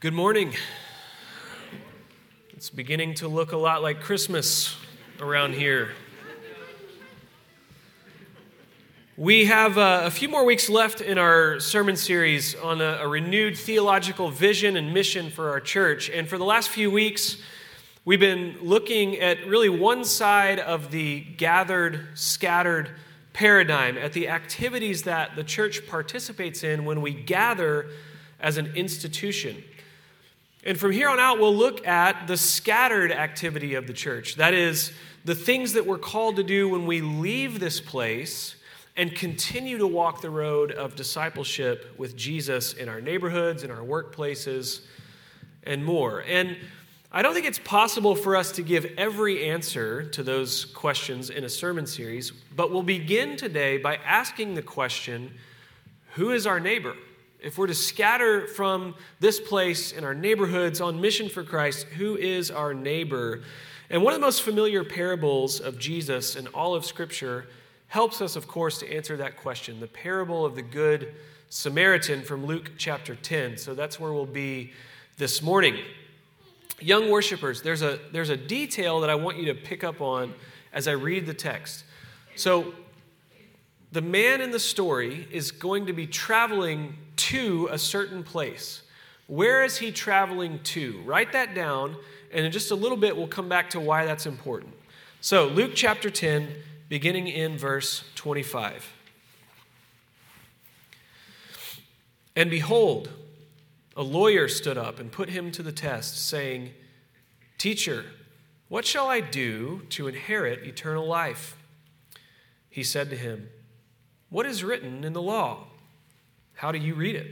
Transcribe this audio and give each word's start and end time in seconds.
Good 0.00 0.14
morning. 0.14 0.54
It's 2.54 2.70
beginning 2.70 3.16
to 3.16 3.28
look 3.28 3.52
a 3.52 3.58
lot 3.58 3.82
like 3.82 4.00
Christmas 4.00 4.74
around 5.20 5.52
here. 5.52 5.90
We 9.18 9.44
have 9.44 9.76
uh, 9.76 10.00
a 10.04 10.10
few 10.10 10.30
more 10.30 10.46
weeks 10.46 10.70
left 10.70 11.02
in 11.02 11.18
our 11.18 11.60
sermon 11.60 11.96
series 11.96 12.54
on 12.54 12.80
a, 12.80 13.00
a, 13.02 13.08
renewed 13.08 13.58
theological 13.58 14.30
vision 14.30 14.78
and 14.78 14.94
mission 14.94 15.28
for 15.28 15.50
our 15.50 15.60
church. 15.60 16.08
And 16.08 16.26
for 16.26 16.38
the 16.38 16.46
last 16.46 16.70
few 16.70 16.90
weeks, 16.90 17.36
we've 18.06 18.18
been 18.18 18.56
looking 18.62 19.18
at 19.18 19.46
really 19.46 19.68
one 19.68 20.06
side 20.06 20.60
of 20.60 20.92
the 20.92 21.20
gathered, 21.20 22.08
scattered 22.14 22.88
paradigm, 23.34 23.98
at 23.98 24.14
the 24.14 24.30
activities 24.30 25.02
that 25.02 25.36
the 25.36 25.44
church 25.44 25.86
participates 25.86 26.64
in 26.64 26.86
when 26.86 27.02
we 27.02 27.12
gather 27.12 27.90
as 28.40 28.56
an 28.56 28.74
institution. 28.74 29.62
And 30.64 30.78
from 30.78 30.92
here 30.92 31.08
on 31.08 31.18
out, 31.18 31.38
we'll 31.38 31.56
look 31.56 31.86
at 31.86 32.26
the 32.26 32.36
scattered 32.36 33.12
activity 33.12 33.74
of 33.74 33.86
the 33.86 33.92
church. 33.92 34.36
That 34.36 34.54
is, 34.54 34.92
the 35.24 35.34
things 35.34 35.74
that 35.74 35.86
we're 35.86 35.98
called 35.98 36.36
to 36.36 36.42
do 36.42 36.68
when 36.68 36.86
we 36.86 37.00
leave 37.00 37.60
this 37.60 37.80
place 37.80 38.56
and 38.96 39.14
continue 39.14 39.78
to 39.78 39.86
walk 39.86 40.20
the 40.20 40.30
road 40.30 40.72
of 40.72 40.96
discipleship 40.96 41.94
with 41.98 42.16
Jesus 42.16 42.72
in 42.72 42.88
our 42.88 43.00
neighborhoods, 43.00 43.62
in 43.62 43.70
our 43.70 43.82
workplaces, 43.82 44.80
and 45.64 45.84
more. 45.84 46.24
And 46.26 46.56
I 47.12 47.22
don't 47.22 47.34
think 47.34 47.46
it's 47.46 47.58
possible 47.58 48.14
for 48.14 48.36
us 48.36 48.52
to 48.52 48.62
give 48.62 48.86
every 48.96 49.50
answer 49.50 50.04
to 50.10 50.22
those 50.22 50.64
questions 50.64 51.28
in 51.30 51.44
a 51.44 51.48
sermon 51.48 51.86
series, 51.86 52.30
but 52.30 52.70
we'll 52.70 52.82
begin 52.82 53.36
today 53.36 53.78
by 53.78 53.96
asking 53.96 54.54
the 54.54 54.62
question 54.62 55.34
who 56.14 56.30
is 56.30 56.46
our 56.46 56.58
neighbor? 56.58 56.94
If 57.42 57.58
we're 57.58 57.66
to 57.66 57.74
scatter 57.74 58.46
from 58.46 58.94
this 59.18 59.40
place 59.40 59.92
in 59.92 60.04
our 60.04 60.14
neighborhoods 60.14 60.80
on 60.80 61.00
mission 61.00 61.28
for 61.28 61.42
Christ, 61.42 61.86
who 61.86 62.16
is 62.16 62.50
our 62.50 62.74
neighbor? 62.74 63.42
And 63.88 64.02
one 64.02 64.12
of 64.12 64.20
the 64.20 64.26
most 64.26 64.42
familiar 64.42 64.84
parables 64.84 65.58
of 65.60 65.78
Jesus 65.78 66.36
in 66.36 66.46
all 66.48 66.74
of 66.74 66.84
Scripture 66.84 67.46
helps 67.88 68.20
us, 68.20 68.36
of 68.36 68.46
course, 68.46 68.78
to 68.78 68.92
answer 68.92 69.16
that 69.16 69.36
question 69.36 69.80
the 69.80 69.86
parable 69.86 70.44
of 70.46 70.54
the 70.54 70.62
Good 70.62 71.14
Samaritan 71.48 72.22
from 72.22 72.46
Luke 72.46 72.72
chapter 72.78 73.16
10. 73.16 73.56
So 73.56 73.74
that's 73.74 73.98
where 73.98 74.12
we'll 74.12 74.26
be 74.26 74.72
this 75.16 75.42
morning. 75.42 75.78
Young 76.78 77.10
worshipers, 77.10 77.62
there's 77.62 77.82
a, 77.82 77.98
there's 78.12 78.30
a 78.30 78.36
detail 78.36 79.00
that 79.00 79.10
I 79.10 79.16
want 79.16 79.38
you 79.38 79.46
to 79.46 79.54
pick 79.54 79.82
up 79.82 80.00
on 80.00 80.34
as 80.72 80.86
I 80.86 80.92
read 80.92 81.26
the 81.26 81.34
text. 81.34 81.84
So, 82.36 82.72
the 83.92 84.02
man 84.02 84.40
in 84.40 84.50
the 84.50 84.60
story 84.60 85.26
is 85.30 85.50
going 85.50 85.86
to 85.86 85.92
be 85.92 86.06
traveling 86.06 86.94
to 87.16 87.68
a 87.70 87.78
certain 87.78 88.22
place. 88.22 88.82
Where 89.26 89.64
is 89.64 89.78
he 89.78 89.92
traveling 89.92 90.60
to? 90.64 91.00
Write 91.04 91.32
that 91.32 91.54
down, 91.54 91.96
and 92.32 92.46
in 92.46 92.52
just 92.52 92.70
a 92.70 92.74
little 92.74 92.96
bit, 92.96 93.16
we'll 93.16 93.28
come 93.28 93.48
back 93.48 93.70
to 93.70 93.80
why 93.80 94.04
that's 94.04 94.26
important. 94.26 94.74
So, 95.20 95.46
Luke 95.46 95.72
chapter 95.74 96.08
10, 96.10 96.48
beginning 96.88 97.28
in 97.28 97.58
verse 97.58 98.04
25. 98.14 98.92
And 102.36 102.48
behold, 102.48 103.10
a 103.96 104.02
lawyer 104.02 104.48
stood 104.48 104.78
up 104.78 104.98
and 104.98 105.12
put 105.12 105.28
him 105.28 105.52
to 105.52 105.62
the 105.62 105.72
test, 105.72 106.26
saying, 106.26 106.70
Teacher, 107.58 108.06
what 108.68 108.86
shall 108.86 109.08
I 109.08 109.20
do 109.20 109.82
to 109.90 110.08
inherit 110.08 110.66
eternal 110.66 111.06
life? 111.06 111.56
He 112.70 112.82
said 112.82 113.10
to 113.10 113.16
him, 113.16 113.50
What 114.30 114.46
is 114.46 114.64
written 114.64 115.04
in 115.04 115.12
the 115.12 115.22
law? 115.22 115.66
How 116.54 116.72
do 116.72 116.78
you 116.78 116.94
read 116.94 117.16
it? 117.16 117.30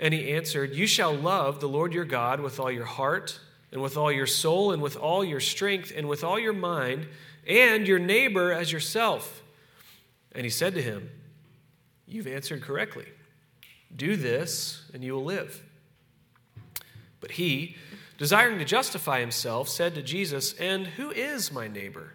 And 0.00 0.14
he 0.14 0.32
answered, 0.32 0.74
You 0.74 0.86
shall 0.86 1.14
love 1.14 1.60
the 1.60 1.68
Lord 1.68 1.92
your 1.92 2.04
God 2.04 2.40
with 2.40 2.58
all 2.58 2.70
your 2.70 2.84
heart, 2.84 3.38
and 3.70 3.82
with 3.82 3.96
all 3.96 4.10
your 4.10 4.26
soul, 4.26 4.72
and 4.72 4.80
with 4.80 4.96
all 4.96 5.24
your 5.24 5.40
strength, 5.40 5.92
and 5.94 6.08
with 6.08 6.24
all 6.24 6.38
your 6.38 6.52
mind, 6.52 7.06
and 7.46 7.86
your 7.86 7.98
neighbor 7.98 8.52
as 8.52 8.72
yourself. 8.72 9.42
And 10.32 10.44
he 10.44 10.50
said 10.50 10.74
to 10.74 10.82
him, 10.82 11.10
You've 12.06 12.26
answered 12.26 12.62
correctly. 12.62 13.06
Do 13.94 14.16
this, 14.16 14.82
and 14.94 15.02
you 15.02 15.12
will 15.14 15.24
live. 15.24 15.62
But 17.20 17.32
he, 17.32 17.76
desiring 18.16 18.58
to 18.58 18.64
justify 18.64 19.20
himself, 19.20 19.68
said 19.68 19.94
to 19.96 20.02
Jesus, 20.02 20.54
And 20.54 20.86
who 20.86 21.10
is 21.10 21.52
my 21.52 21.68
neighbor? 21.68 22.14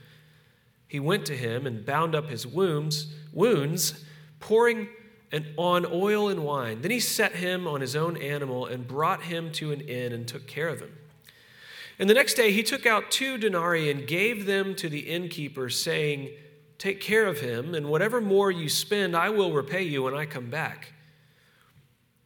he 0.91 0.99
went 0.99 1.25
to 1.27 1.37
him 1.37 1.65
and 1.65 1.85
bound 1.85 2.13
up 2.13 2.29
his 2.29 2.45
wounds, 2.45 3.13
wounds 3.31 4.03
pouring 4.41 4.89
an, 5.31 5.53
on 5.55 5.85
oil 5.85 6.27
and 6.27 6.43
wine. 6.43 6.81
Then 6.81 6.91
he 6.91 6.99
set 6.99 7.31
him 7.31 7.65
on 7.65 7.79
his 7.79 7.95
own 7.95 8.17
animal 8.17 8.65
and 8.65 8.85
brought 8.85 9.23
him 9.23 9.53
to 9.53 9.71
an 9.71 9.79
inn 9.79 10.11
and 10.11 10.27
took 10.27 10.47
care 10.47 10.67
of 10.67 10.81
him. 10.81 10.91
And 11.97 12.09
the 12.09 12.13
next 12.13 12.33
day 12.33 12.51
he 12.51 12.61
took 12.61 12.85
out 12.85 13.09
two 13.09 13.37
denarii 13.37 13.89
and 13.89 14.05
gave 14.05 14.45
them 14.45 14.75
to 14.75 14.89
the 14.89 14.99
innkeeper, 14.99 15.69
saying, 15.69 16.31
Take 16.77 16.99
care 16.99 17.25
of 17.25 17.39
him, 17.39 17.73
and 17.73 17.87
whatever 17.87 18.19
more 18.19 18.51
you 18.51 18.67
spend, 18.67 19.15
I 19.15 19.29
will 19.29 19.53
repay 19.53 19.83
you 19.83 20.03
when 20.03 20.13
I 20.13 20.25
come 20.25 20.49
back. 20.49 20.91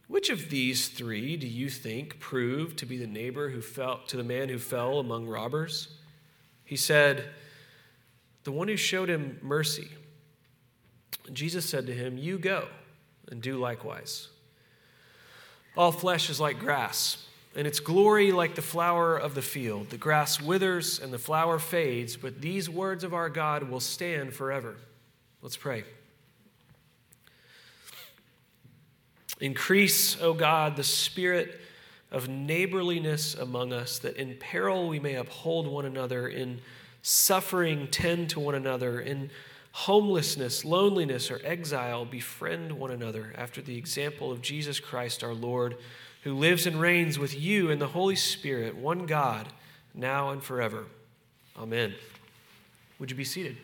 Which 0.08 0.32
of 0.32 0.50
these 0.50 0.88
three 0.88 1.38
do 1.38 1.46
you 1.46 1.70
think 1.70 2.20
proved 2.20 2.80
to 2.80 2.88
be 2.88 2.98
the 2.98 3.06
neighbor 3.06 3.52
who 3.52 3.62
fell 3.62 4.02
to 4.08 4.18
the 4.18 4.24
man 4.24 4.50
who 4.50 4.58
fell 4.58 4.98
among 4.98 5.28
robbers? 5.28 5.90
He 6.64 6.78
said, 6.78 7.26
the 8.46 8.52
one 8.52 8.68
who 8.68 8.78
showed 8.78 9.10
him 9.10 9.40
mercy. 9.42 9.90
Jesus 11.34 11.68
said 11.68 11.88
to 11.88 11.94
him, 11.94 12.18
You 12.18 12.38
go 12.38 12.68
and 13.30 13.42
do 13.42 13.58
likewise. 13.58 14.30
All 15.76 15.92
flesh 15.92 16.30
is 16.30 16.40
like 16.40 16.60
grass, 16.60 17.26
and 17.56 17.68
its 17.68 17.80
glory 17.80 18.32
like 18.32 18.56
the 18.56 18.62
flower 18.62 19.18
of 19.18 19.36
the 19.36 19.42
field. 19.42 19.90
The 19.90 19.98
grass 19.98 20.40
withers 20.40 21.00
and 21.00 21.12
the 21.12 21.20
flower 21.20 21.60
fades, 21.60 22.16
but 22.16 22.40
these 22.40 22.70
words 22.70 23.04
of 23.04 23.14
our 23.14 23.30
God 23.30 23.64
will 23.70 23.80
stand 23.80 24.34
forever. 24.34 24.76
Let's 25.42 25.58
pray. 25.58 25.84
Increase, 29.42 30.22
O 30.22 30.34
God, 30.34 30.76
the 30.76 30.84
spirit 30.84 31.60
of 32.12 32.30
neighborliness 32.30 33.34
among 33.34 33.74
us, 33.74 34.00
that 34.00 34.16
in 34.16 34.36
peril 34.40 34.88
we 34.88 35.00
may 35.00 35.16
uphold 35.16 35.68
one 35.68 35.86
another 35.86 36.28
in 36.28 36.62
suffering, 37.06 37.88
tend 37.92 38.32
to 38.32 38.40
one 38.40 38.56
another. 38.56 39.00
In 39.00 39.30
homelessness, 39.72 40.66
loneliness, 40.66 41.30
or 41.30 41.40
exile, 41.44 42.04
befriend 42.04 42.72
one 42.72 42.90
another 42.90 43.32
after 43.36 43.62
the 43.62 43.78
example 43.78 44.32
of 44.32 44.42
Jesus 44.42 44.80
Christ 44.80 45.24
our 45.24 45.34
Lord, 45.34 45.78
who 46.24 46.34
lives 46.34 46.66
and 46.66 46.82
reigns 46.82 47.20
with 47.20 47.40
you 47.40 47.70
in 47.70 47.78
the 47.78 47.90
Holy 47.90 48.16
Spirit, 48.16 48.76
one 48.76 49.06
God, 49.06 49.48
now 49.94 50.32
and 50.32 50.42
forever. 50.42 50.86
Amen. 51.56 51.94
Would 52.98 53.12
you 53.12 53.18
be 53.18 53.24
seated? 53.24 53.58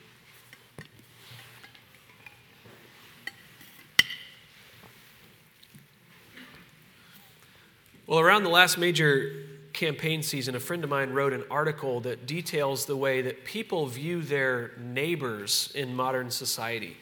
Well, 8.05 8.19
around 8.19 8.43
the 8.43 8.49
last 8.49 8.77
major 8.77 9.47
campaign 9.81 10.21
season, 10.21 10.53
a 10.53 10.59
friend 10.59 10.83
of 10.83 10.91
mine 10.91 11.09
wrote 11.09 11.33
an 11.33 11.43
article 11.49 12.01
that 12.01 12.27
details 12.27 12.85
the 12.85 12.95
way 12.95 13.23
that 13.23 13.43
people 13.45 13.87
view 13.87 14.21
their 14.21 14.73
neighbors 14.79 15.71
in 15.73 15.95
modern 15.95 16.29
society. 16.29 16.95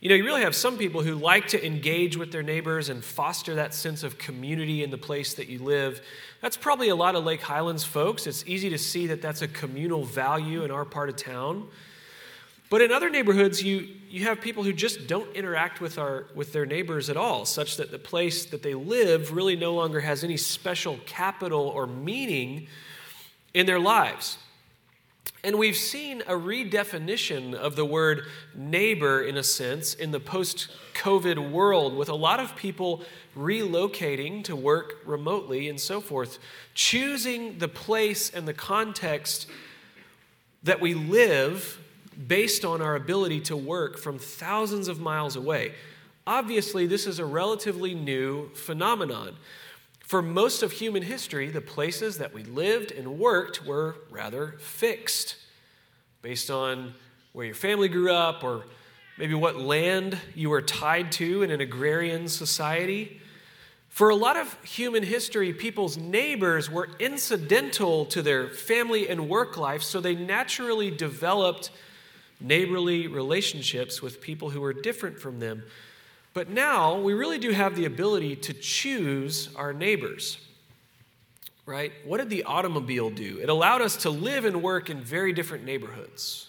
You 0.00 0.10
know, 0.10 0.14
you 0.16 0.24
really 0.26 0.42
have 0.42 0.54
some 0.54 0.76
people 0.76 1.00
who 1.00 1.14
like 1.14 1.48
to 1.48 1.66
engage 1.66 2.18
with 2.18 2.30
their 2.30 2.42
neighbors 2.42 2.90
and 2.90 3.02
foster 3.02 3.54
that 3.54 3.72
sense 3.72 4.02
of 4.02 4.18
community 4.18 4.82
in 4.84 4.90
the 4.90 4.98
place 4.98 5.32
that 5.34 5.48
you 5.48 5.60
live. 5.60 6.02
That's 6.42 6.58
probably 6.58 6.90
a 6.90 6.94
lot 6.94 7.14
of 7.14 7.24
Lake 7.24 7.40
Highlands 7.40 7.82
folks. 7.82 8.26
It's 8.26 8.44
easy 8.46 8.68
to 8.68 8.78
see 8.78 9.06
that 9.06 9.22
that's 9.22 9.40
a 9.40 9.48
communal 9.48 10.04
value 10.04 10.64
in 10.64 10.70
our 10.70 10.84
part 10.84 11.08
of 11.08 11.16
town. 11.16 11.66
But 12.72 12.80
in 12.80 12.90
other 12.90 13.10
neighborhoods, 13.10 13.62
you, 13.62 13.86
you 14.08 14.24
have 14.24 14.40
people 14.40 14.62
who 14.62 14.72
just 14.72 15.06
don't 15.06 15.30
interact 15.36 15.82
with, 15.82 15.98
our, 15.98 16.28
with 16.34 16.54
their 16.54 16.64
neighbors 16.64 17.10
at 17.10 17.18
all, 17.18 17.44
such 17.44 17.76
that 17.76 17.90
the 17.90 17.98
place 17.98 18.46
that 18.46 18.62
they 18.62 18.72
live 18.72 19.30
really 19.30 19.56
no 19.56 19.74
longer 19.74 20.00
has 20.00 20.24
any 20.24 20.38
special 20.38 20.98
capital 21.04 21.60
or 21.60 21.86
meaning 21.86 22.68
in 23.52 23.66
their 23.66 23.78
lives. 23.78 24.38
And 25.44 25.58
we've 25.58 25.76
seen 25.76 26.22
a 26.22 26.32
redefinition 26.32 27.52
of 27.52 27.76
the 27.76 27.84
word 27.84 28.22
neighbor, 28.54 29.20
in 29.20 29.36
a 29.36 29.42
sense, 29.42 29.92
in 29.92 30.10
the 30.10 30.18
post 30.18 30.68
COVID 30.94 31.50
world, 31.50 31.94
with 31.94 32.08
a 32.08 32.14
lot 32.14 32.40
of 32.40 32.56
people 32.56 33.02
relocating 33.36 34.42
to 34.44 34.56
work 34.56 34.94
remotely 35.04 35.68
and 35.68 35.78
so 35.78 36.00
forth, 36.00 36.38
choosing 36.72 37.58
the 37.58 37.68
place 37.68 38.30
and 38.30 38.48
the 38.48 38.54
context 38.54 39.46
that 40.62 40.80
we 40.80 40.94
live 40.94 41.78
based 42.26 42.64
on 42.64 42.82
our 42.82 42.96
ability 42.96 43.40
to 43.40 43.56
work 43.56 43.98
from 43.98 44.18
thousands 44.18 44.88
of 44.88 45.00
miles 45.00 45.36
away. 45.36 45.74
Obviously, 46.26 46.86
this 46.86 47.06
is 47.06 47.18
a 47.18 47.24
relatively 47.24 47.94
new 47.94 48.50
phenomenon. 48.54 49.36
For 50.00 50.22
most 50.22 50.62
of 50.62 50.72
human 50.72 51.02
history, 51.02 51.48
the 51.50 51.60
places 51.60 52.18
that 52.18 52.34
we 52.34 52.44
lived 52.44 52.92
and 52.92 53.18
worked 53.18 53.64
were 53.64 53.96
rather 54.10 54.56
fixed 54.58 55.36
based 56.20 56.50
on 56.50 56.94
where 57.32 57.46
your 57.46 57.54
family 57.54 57.88
grew 57.88 58.12
up 58.12 58.44
or 58.44 58.64
maybe 59.18 59.34
what 59.34 59.56
land 59.56 60.18
you 60.34 60.50
were 60.50 60.62
tied 60.62 61.12
to 61.12 61.42
in 61.42 61.50
an 61.50 61.60
agrarian 61.60 62.28
society. 62.28 63.20
For 63.88 64.08
a 64.08 64.14
lot 64.14 64.36
of 64.36 64.56
human 64.62 65.02
history, 65.02 65.52
people's 65.52 65.96
neighbors 65.96 66.70
were 66.70 66.88
incidental 66.98 68.06
to 68.06 68.22
their 68.22 68.48
family 68.48 69.08
and 69.08 69.28
work 69.28 69.56
life, 69.56 69.82
so 69.82 70.00
they 70.00 70.14
naturally 70.14 70.90
developed 70.90 71.70
neighborly 72.42 73.06
relationships 73.06 74.02
with 74.02 74.20
people 74.20 74.50
who 74.50 74.62
are 74.64 74.72
different 74.72 75.18
from 75.18 75.38
them. 75.40 75.62
But 76.34 76.48
now 76.48 76.98
we 76.98 77.12
really 77.12 77.38
do 77.38 77.50
have 77.50 77.76
the 77.76 77.84
ability 77.84 78.36
to 78.36 78.52
choose 78.52 79.48
our 79.56 79.72
neighbors. 79.72 80.38
Right? 81.64 81.92
What 82.04 82.18
did 82.18 82.28
the 82.28 82.42
automobile 82.44 83.10
do? 83.10 83.38
It 83.40 83.48
allowed 83.48 83.82
us 83.82 83.96
to 83.98 84.10
live 84.10 84.44
and 84.44 84.62
work 84.62 84.90
in 84.90 85.00
very 85.00 85.32
different 85.32 85.64
neighborhoods. 85.64 86.48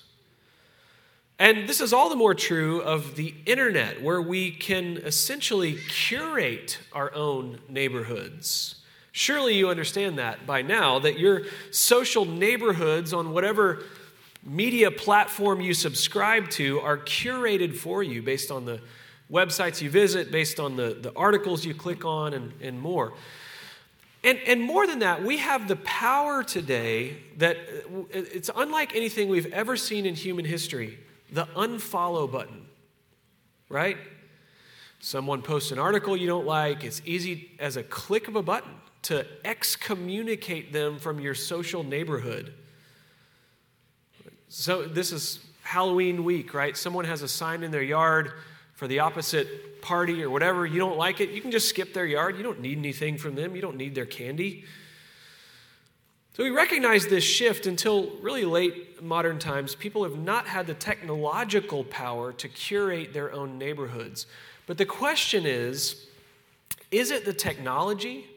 And 1.37 1.67
this 1.67 1.81
is 1.81 1.93
all 1.93 2.09
the 2.09 2.15
more 2.15 2.33
true 2.33 2.81
of 2.81 3.15
the 3.15 3.33
internet, 3.45 4.01
where 4.01 4.21
we 4.21 4.51
can 4.51 4.97
essentially 4.97 5.77
curate 5.89 6.79
our 6.93 7.13
own 7.13 7.59
neighborhoods. 7.67 8.75
Surely 9.11 9.53
you 9.53 9.69
understand 9.69 10.17
that 10.17 10.47
by 10.47 10.61
now, 10.61 10.97
that 10.99 11.19
your 11.19 11.43
social 11.69 12.25
neighborhoods 12.25 13.13
on 13.13 13.31
whatever 13.31 13.83
media 14.45 14.91
platform 14.91 15.61
you 15.61 15.73
subscribe 15.73 16.49
to 16.51 16.79
are 16.81 16.97
curated 16.97 17.75
for 17.75 18.03
you 18.03 18.21
based 18.21 18.51
on 18.51 18.65
the 18.65 18.81
websites 19.31 19.81
you 19.81 19.89
visit, 19.89 20.31
based 20.31 20.59
on 20.59 20.75
the, 20.75 20.97
the 21.01 21.11
articles 21.15 21.65
you 21.65 21.73
click 21.73 22.05
on, 22.05 22.33
and, 22.33 22.53
and 22.61 22.79
more. 22.79 23.13
And, 24.23 24.39
and 24.47 24.61
more 24.61 24.87
than 24.87 24.99
that, 24.99 25.23
we 25.23 25.37
have 25.37 25.67
the 25.67 25.75
power 25.77 26.43
today 26.43 27.17
that 27.37 27.57
uh, 27.57 28.03
it's 28.11 28.49
unlike 28.55 28.95
anything 28.95 29.27
we've 29.27 29.51
ever 29.51 29.75
seen 29.75 30.05
in 30.05 30.15
human 30.15 30.45
history 30.45 30.99
the 31.31 31.45
unfollow 31.55 32.31
button, 32.31 32.65
right? 33.67 33.97
Someone 34.99 35.41
posts 35.41 35.71
an 35.71 35.79
article 35.79 36.15
you 36.15 36.27
don't 36.27 36.45
like, 36.45 36.83
it's 36.83 37.01
easy 37.05 37.51
as 37.59 37.75
a 37.75 37.81
click 37.83 38.27
of 38.27 38.35
a 38.35 38.43
button 38.43 38.71
to 39.03 39.25
excommunicate 39.43 40.71
them 40.71 40.99
from 40.99 41.19
your 41.19 41.33
social 41.33 41.83
neighborhood. 41.83 42.53
So, 44.55 44.83
this 44.83 45.11
is 45.11 45.39
Halloween 45.63 46.23
week, 46.23 46.53
right? 46.53 46.77
Someone 46.77 47.05
has 47.05 47.23
a 47.23 47.27
sign 47.27 47.63
in 47.63 47.71
their 47.71 47.81
yard 47.81 48.33
for 48.75 48.87
the 48.87 48.99
opposite 48.99 49.81
party 49.81 50.23
or 50.23 50.29
whatever. 50.29 50.63
You 50.67 50.77
don't 50.77 50.95
like 50.95 51.21
it, 51.21 51.31
you 51.31 51.41
can 51.41 51.49
just 51.49 51.67
skip 51.67 51.91
their 51.91 52.05
yard. 52.05 52.37
You 52.37 52.43
don't 52.43 52.59
need 52.59 52.77
anything 52.77 53.17
from 53.17 53.33
them, 53.33 53.55
you 53.55 53.63
don't 53.63 53.77
need 53.77 53.95
their 53.95 54.05
candy. 54.05 54.65
So 56.37 56.43
we 56.43 56.51
recognize 56.51 57.07
this 57.07 57.23
shift 57.23 57.65
until 57.65 58.11
really 58.21 58.45
late 58.45 59.01
modern 59.01 59.39
times. 59.39 59.73
People 59.73 60.03
have 60.03 60.19
not 60.19 60.45
had 60.45 60.67
the 60.67 60.75
technological 60.75 61.83
power 61.85 62.31
to 62.33 62.47
curate 62.47 63.11
their 63.11 63.33
own 63.33 63.57
neighborhoods. 63.57 64.27
But 64.67 64.77
the 64.77 64.85
question 64.85 65.47
is 65.47 66.05
is 66.91 67.09
it 67.09 67.25
the 67.25 67.33
technology 67.33 68.27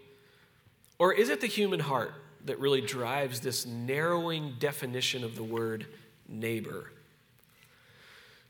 or 0.98 1.12
is 1.12 1.28
it 1.28 1.42
the 1.42 1.46
human 1.46 1.80
heart 1.80 2.14
that 2.46 2.58
really 2.58 2.80
drives 2.80 3.40
this 3.40 3.66
narrowing 3.66 4.54
definition 4.58 5.22
of 5.22 5.36
the 5.36 5.44
word 5.44 5.84
neighbor? 6.28 6.90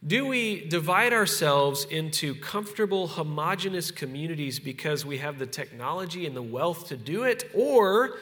Do 0.07 0.27
we 0.27 0.67
divide 0.67 1.13
ourselves 1.13 1.85
into 1.85 2.35
comfortable, 2.35 3.09
homogenous 3.09 3.91
communities 3.91 4.61
because 4.61 5.05
we 5.05 5.19
have 5.19 5.39
the 5.39 5.47
technology 5.47 6.27
and 6.27 6.37
the 6.37 6.43
wealth 6.43 6.89
to 6.89 6.97
do 6.97 7.25
it? 7.25 7.51
Or 7.55 8.19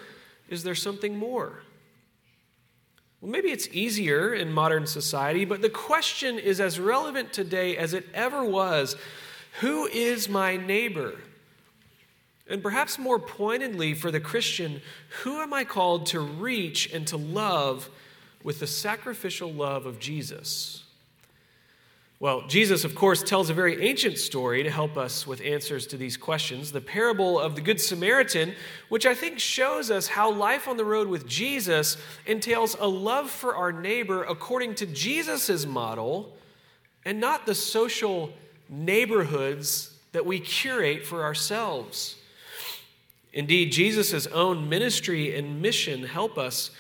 is 0.48 0.62
there 0.62 0.74
something 0.74 1.18
more? 1.18 1.62
Well, 3.20 3.30
maybe 3.30 3.50
it's 3.50 3.68
easier 3.68 4.34
in 4.34 4.52
modern 4.52 4.86
society, 4.86 5.44
but 5.44 5.62
the 5.62 5.70
question 5.70 6.38
is 6.38 6.60
as 6.60 6.78
relevant 6.78 7.32
today 7.32 7.76
as 7.76 7.92
it 7.92 8.06
ever 8.14 8.44
was 8.44 8.96
Who 9.60 9.86
is 9.86 10.28
my 10.28 10.56
neighbor? 10.56 11.14
And 12.48 12.62
perhaps 12.62 12.98
more 12.98 13.18
pointedly 13.18 13.94
for 13.94 14.10
the 14.10 14.20
Christian, 14.20 14.82
who 15.22 15.40
am 15.40 15.54
I 15.54 15.64
called 15.64 16.06
to 16.06 16.20
reach 16.20 16.92
and 16.92 17.06
to 17.08 17.16
love 17.16 17.88
with 18.44 18.60
the 18.60 18.66
sacrificial 18.68 19.52
love 19.52 19.86
of 19.86 19.98
Jesus? 19.98 20.84
Well, 22.20 22.46
Jesus, 22.46 22.84
of 22.84 22.94
course, 22.94 23.22
tells 23.22 23.50
a 23.50 23.54
very 23.54 23.82
ancient 23.82 24.18
story 24.18 24.62
to 24.62 24.70
help 24.70 24.96
us 24.96 25.26
with 25.26 25.40
answers 25.42 25.86
to 25.88 25.96
these 25.96 26.16
questions 26.16 26.70
the 26.70 26.80
parable 26.80 27.40
of 27.40 27.56
the 27.56 27.60
Good 27.60 27.80
Samaritan, 27.80 28.54
which 28.88 29.04
I 29.04 29.14
think 29.14 29.40
shows 29.40 29.90
us 29.90 30.06
how 30.06 30.30
life 30.30 30.68
on 30.68 30.76
the 30.76 30.84
road 30.84 31.08
with 31.08 31.26
Jesus 31.26 31.96
entails 32.24 32.76
a 32.78 32.86
love 32.86 33.28
for 33.30 33.56
our 33.56 33.72
neighbor 33.72 34.22
according 34.22 34.76
to 34.76 34.86
Jesus' 34.86 35.66
model 35.66 36.36
and 37.04 37.20
not 37.20 37.46
the 37.46 37.54
social 37.54 38.32
neighborhoods 38.68 39.98
that 40.12 40.24
we 40.24 40.38
curate 40.38 41.04
for 41.04 41.24
ourselves. 41.24 42.16
Indeed, 43.32 43.72
Jesus' 43.72 44.28
own 44.28 44.68
ministry 44.68 45.36
and 45.36 45.60
mission 45.60 46.04
help 46.04 46.38
us 46.38 46.70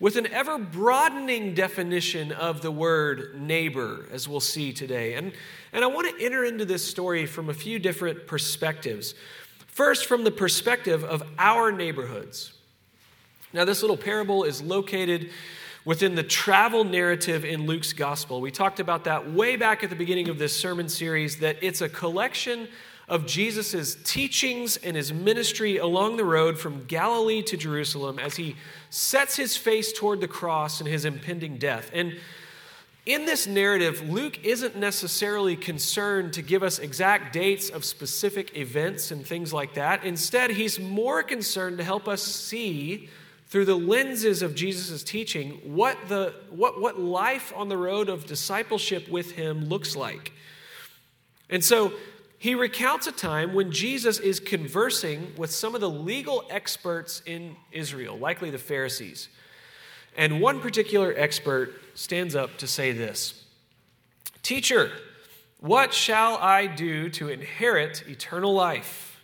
with 0.00 0.16
an 0.16 0.26
ever 0.28 0.58
broadening 0.58 1.54
definition 1.54 2.32
of 2.32 2.62
the 2.62 2.70
word 2.70 3.40
neighbor, 3.40 4.06
as 4.10 4.28
we'll 4.28 4.40
see 4.40 4.72
today. 4.72 5.14
And, 5.14 5.32
and 5.72 5.84
I 5.84 5.86
want 5.86 6.16
to 6.16 6.24
enter 6.24 6.44
into 6.44 6.64
this 6.64 6.84
story 6.84 7.26
from 7.26 7.48
a 7.48 7.54
few 7.54 7.78
different 7.78 8.26
perspectives. 8.26 9.14
First, 9.66 10.06
from 10.06 10.24
the 10.24 10.30
perspective 10.30 11.04
of 11.04 11.22
our 11.38 11.72
neighborhoods. 11.72 12.52
Now, 13.52 13.64
this 13.64 13.82
little 13.82 13.96
parable 13.96 14.44
is 14.44 14.60
located 14.60 15.30
within 15.84 16.14
the 16.14 16.22
travel 16.22 16.82
narrative 16.82 17.44
in 17.44 17.66
Luke's 17.66 17.92
gospel. 17.92 18.40
We 18.40 18.50
talked 18.50 18.80
about 18.80 19.04
that 19.04 19.30
way 19.30 19.56
back 19.56 19.84
at 19.84 19.90
the 19.90 19.96
beginning 19.96 20.28
of 20.28 20.38
this 20.38 20.56
sermon 20.56 20.88
series, 20.88 21.38
that 21.38 21.56
it's 21.62 21.80
a 21.80 21.88
collection 21.88 22.68
of 23.08 23.26
Jesus' 23.26 23.96
teachings 24.04 24.76
and 24.78 24.96
his 24.96 25.12
ministry 25.12 25.76
along 25.76 26.16
the 26.16 26.24
road 26.24 26.58
from 26.58 26.84
Galilee 26.84 27.42
to 27.42 27.56
Jerusalem 27.56 28.18
as 28.18 28.36
he 28.36 28.56
sets 28.90 29.36
his 29.36 29.56
face 29.56 29.92
toward 29.92 30.20
the 30.20 30.28
cross 30.28 30.80
and 30.80 30.88
his 30.88 31.04
impending 31.04 31.58
death. 31.58 31.90
And 31.92 32.18
in 33.06 33.26
this 33.26 33.46
narrative, 33.46 34.08
Luke 34.08 34.42
isn't 34.44 34.76
necessarily 34.76 35.56
concerned 35.56 36.32
to 36.34 36.42
give 36.42 36.62
us 36.62 36.78
exact 36.78 37.34
dates 37.34 37.68
of 37.68 37.84
specific 37.84 38.56
events 38.56 39.10
and 39.10 39.26
things 39.26 39.52
like 39.52 39.74
that. 39.74 40.04
Instead, 40.04 40.50
he's 40.52 40.80
more 40.80 41.22
concerned 41.22 41.76
to 41.78 41.84
help 41.84 42.08
us 42.08 42.22
see 42.22 43.10
through 43.48 43.66
the 43.66 43.76
lenses 43.76 44.40
of 44.40 44.54
Jesus' 44.54 45.04
teaching 45.04 45.60
what, 45.64 45.98
the, 46.08 46.34
what, 46.48 46.80
what 46.80 46.98
life 46.98 47.52
on 47.54 47.68
the 47.68 47.76
road 47.76 48.08
of 48.08 48.24
discipleship 48.24 49.06
with 49.10 49.32
him 49.32 49.66
looks 49.66 49.94
like. 49.94 50.32
And 51.50 51.62
so 51.62 51.92
he 52.44 52.54
recounts 52.54 53.06
a 53.06 53.12
time 53.12 53.54
when 53.54 53.72
Jesus 53.72 54.18
is 54.18 54.38
conversing 54.38 55.32
with 55.38 55.50
some 55.50 55.74
of 55.74 55.80
the 55.80 55.88
legal 55.88 56.44
experts 56.50 57.22
in 57.24 57.56
Israel, 57.72 58.18
likely 58.18 58.50
the 58.50 58.58
Pharisees. 58.58 59.30
And 60.14 60.42
one 60.42 60.60
particular 60.60 61.14
expert 61.16 61.72
stands 61.94 62.36
up 62.36 62.58
to 62.58 62.66
say 62.66 62.92
this 62.92 63.44
Teacher, 64.42 64.90
what 65.60 65.94
shall 65.94 66.36
I 66.36 66.66
do 66.66 67.08
to 67.12 67.30
inherit 67.30 68.04
eternal 68.06 68.52
life? 68.52 69.22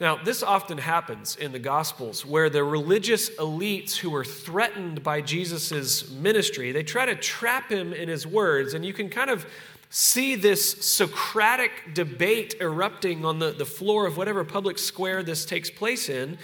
Now, 0.00 0.16
this 0.16 0.42
often 0.42 0.78
happens 0.78 1.36
in 1.36 1.52
the 1.52 1.60
Gospels 1.60 2.26
where 2.26 2.50
the 2.50 2.64
religious 2.64 3.30
elites 3.36 3.94
who 3.94 4.12
are 4.16 4.24
threatened 4.24 5.04
by 5.04 5.20
Jesus' 5.20 6.10
ministry, 6.10 6.72
they 6.72 6.82
try 6.82 7.06
to 7.06 7.14
trap 7.14 7.70
him 7.70 7.92
in 7.92 8.08
his 8.08 8.26
words, 8.26 8.74
and 8.74 8.84
you 8.84 8.92
can 8.92 9.08
kind 9.08 9.30
of 9.30 9.46
see 9.94 10.34
this 10.34 10.84
Socratic 10.84 11.94
debate 11.94 12.56
erupting 12.60 13.24
on 13.24 13.38
the, 13.38 13.52
the 13.52 13.64
floor 13.64 14.08
of 14.08 14.16
whatever 14.16 14.42
public 14.42 14.76
square 14.76 15.22
this 15.22 15.44
takes 15.44 15.70
place 15.70 16.08
in. 16.08 16.36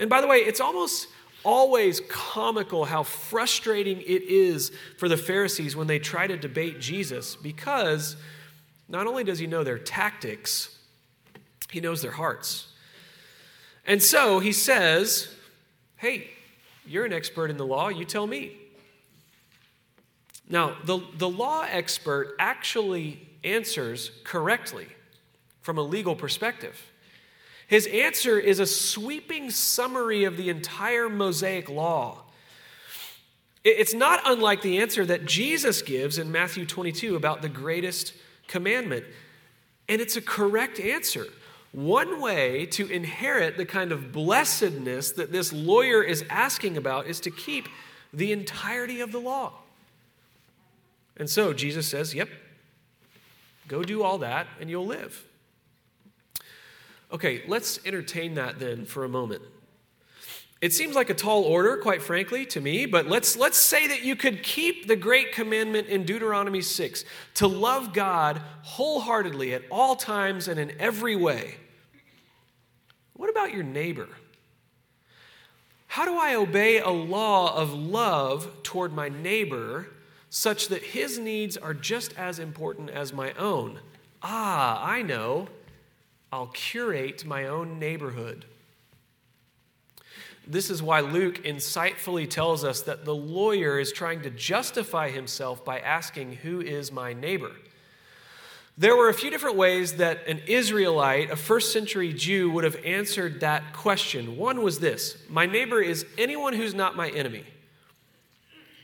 And 0.00 0.08
by 0.08 0.22
the 0.22 0.26
way, 0.26 0.38
it's 0.38 0.62
almost 0.62 1.08
always 1.44 2.00
comical 2.08 2.86
how 2.86 3.02
frustrating 3.02 4.00
it 4.00 4.22
is 4.22 4.72
for 4.96 5.10
the 5.10 5.16
Pharisees 5.18 5.76
when 5.76 5.86
they 5.88 5.98
try 5.98 6.26
to 6.26 6.38
debate 6.38 6.80
Jesus 6.80 7.36
because 7.36 8.16
not 8.88 9.06
only 9.06 9.24
does 9.24 9.38
he 9.38 9.46
know 9.46 9.62
their 9.62 9.78
tactics, 9.78 10.78
he 11.70 11.82
knows 11.82 12.00
their 12.00 12.12
hearts. 12.12 12.68
And 13.84 14.02
so 14.02 14.38
he 14.38 14.52
says, 14.52 15.28
Hey, 15.96 16.30
you're 16.86 17.04
an 17.04 17.12
expert 17.12 17.50
in 17.50 17.58
the 17.58 17.66
law, 17.66 17.88
you 17.88 18.06
tell 18.06 18.26
me. 18.26 18.56
Now, 20.48 20.76
the, 20.84 21.00
the 21.16 21.28
law 21.28 21.66
expert 21.68 22.36
actually 22.38 23.28
answers 23.42 24.10
correctly 24.24 24.86
from 25.60 25.78
a 25.78 25.82
legal 25.82 26.14
perspective. 26.14 26.80
His 27.66 27.86
answer 27.88 28.38
is 28.38 28.60
a 28.60 28.66
sweeping 28.66 29.50
summary 29.50 30.24
of 30.24 30.36
the 30.36 30.48
entire 30.48 31.08
Mosaic 31.08 31.68
law. 31.68 32.22
It's 33.64 33.94
not 33.94 34.20
unlike 34.24 34.62
the 34.62 34.78
answer 34.78 35.04
that 35.06 35.24
Jesus 35.24 35.82
gives 35.82 36.18
in 36.18 36.30
Matthew 36.30 36.64
22 36.64 37.16
about 37.16 37.42
the 37.42 37.48
greatest 37.48 38.12
commandment. 38.46 39.04
And 39.88 40.00
it's 40.00 40.16
a 40.16 40.22
correct 40.22 40.78
answer. 40.78 41.26
One 41.72 42.20
way 42.20 42.66
to 42.66 42.86
inherit 42.86 43.56
the 43.56 43.66
kind 43.66 43.90
of 43.90 44.12
blessedness 44.12 45.10
that 45.12 45.32
this 45.32 45.52
lawyer 45.52 46.02
is 46.02 46.24
asking 46.30 46.76
about 46.76 47.08
is 47.08 47.18
to 47.20 47.30
keep 47.32 47.68
the 48.12 48.30
entirety 48.30 49.00
of 49.00 49.10
the 49.10 49.18
law. 49.18 49.52
And 51.16 51.28
so 51.28 51.52
Jesus 51.52 51.86
says, 51.86 52.14
Yep, 52.14 52.28
go 53.68 53.82
do 53.82 54.02
all 54.02 54.18
that 54.18 54.46
and 54.60 54.68
you'll 54.68 54.86
live. 54.86 55.24
Okay, 57.12 57.42
let's 57.46 57.78
entertain 57.84 58.34
that 58.34 58.58
then 58.58 58.84
for 58.84 59.04
a 59.04 59.08
moment. 59.08 59.42
It 60.60 60.72
seems 60.72 60.96
like 60.96 61.10
a 61.10 61.14
tall 61.14 61.42
order, 61.42 61.76
quite 61.76 62.02
frankly, 62.02 62.46
to 62.46 62.60
me, 62.60 62.86
but 62.86 63.06
let's, 63.06 63.36
let's 63.36 63.58
say 63.58 63.86
that 63.88 64.02
you 64.02 64.16
could 64.16 64.42
keep 64.42 64.88
the 64.88 64.96
great 64.96 65.32
commandment 65.32 65.88
in 65.88 66.04
Deuteronomy 66.04 66.62
6 66.62 67.04
to 67.34 67.46
love 67.46 67.92
God 67.92 68.40
wholeheartedly 68.62 69.52
at 69.52 69.62
all 69.70 69.96
times 69.96 70.48
and 70.48 70.58
in 70.58 70.72
every 70.80 71.14
way. 71.14 71.56
What 73.12 73.28
about 73.28 73.52
your 73.52 73.64
neighbor? 73.64 74.08
How 75.88 76.06
do 76.06 76.16
I 76.16 76.34
obey 76.34 76.80
a 76.80 76.90
law 76.90 77.54
of 77.54 77.72
love 77.72 78.50
toward 78.62 78.92
my 78.92 79.08
neighbor 79.08 79.86
such 80.36 80.68
that 80.68 80.82
his 80.82 81.18
needs 81.18 81.56
are 81.56 81.72
just 81.72 82.12
as 82.18 82.38
important 82.38 82.90
as 82.90 83.10
my 83.10 83.32
own? 83.38 83.80
Ah, 84.22 84.84
I 84.84 85.00
know. 85.00 85.48
I'll 86.30 86.48
curate 86.48 87.24
my 87.24 87.46
own 87.46 87.78
neighborhood. 87.78 88.44
This 90.46 90.68
is 90.68 90.82
why 90.82 91.00
Luke 91.00 91.42
insightfully 91.42 92.28
tells 92.28 92.64
us 92.64 92.82
that 92.82 93.06
the 93.06 93.14
lawyer 93.14 93.80
is 93.80 93.92
trying 93.92 94.20
to 94.24 94.30
justify 94.30 95.08
himself 95.08 95.64
by 95.64 95.78
asking, 95.78 96.32
Who 96.42 96.60
is 96.60 96.92
my 96.92 97.14
neighbor? 97.14 97.52
There 98.76 98.94
were 98.94 99.08
a 99.08 99.14
few 99.14 99.30
different 99.30 99.56
ways 99.56 99.94
that 99.94 100.28
an 100.28 100.42
Israelite, 100.46 101.30
a 101.30 101.36
first 101.36 101.72
century 101.72 102.12
Jew, 102.12 102.50
would 102.50 102.64
have 102.64 102.76
answered 102.84 103.40
that 103.40 103.72
question. 103.72 104.36
One 104.36 104.60
was 104.62 104.80
this 104.80 105.16
My 105.30 105.46
neighbor 105.46 105.80
is 105.80 106.04
anyone 106.18 106.52
who's 106.52 106.74
not 106.74 106.94
my 106.94 107.08
enemy. 107.08 107.44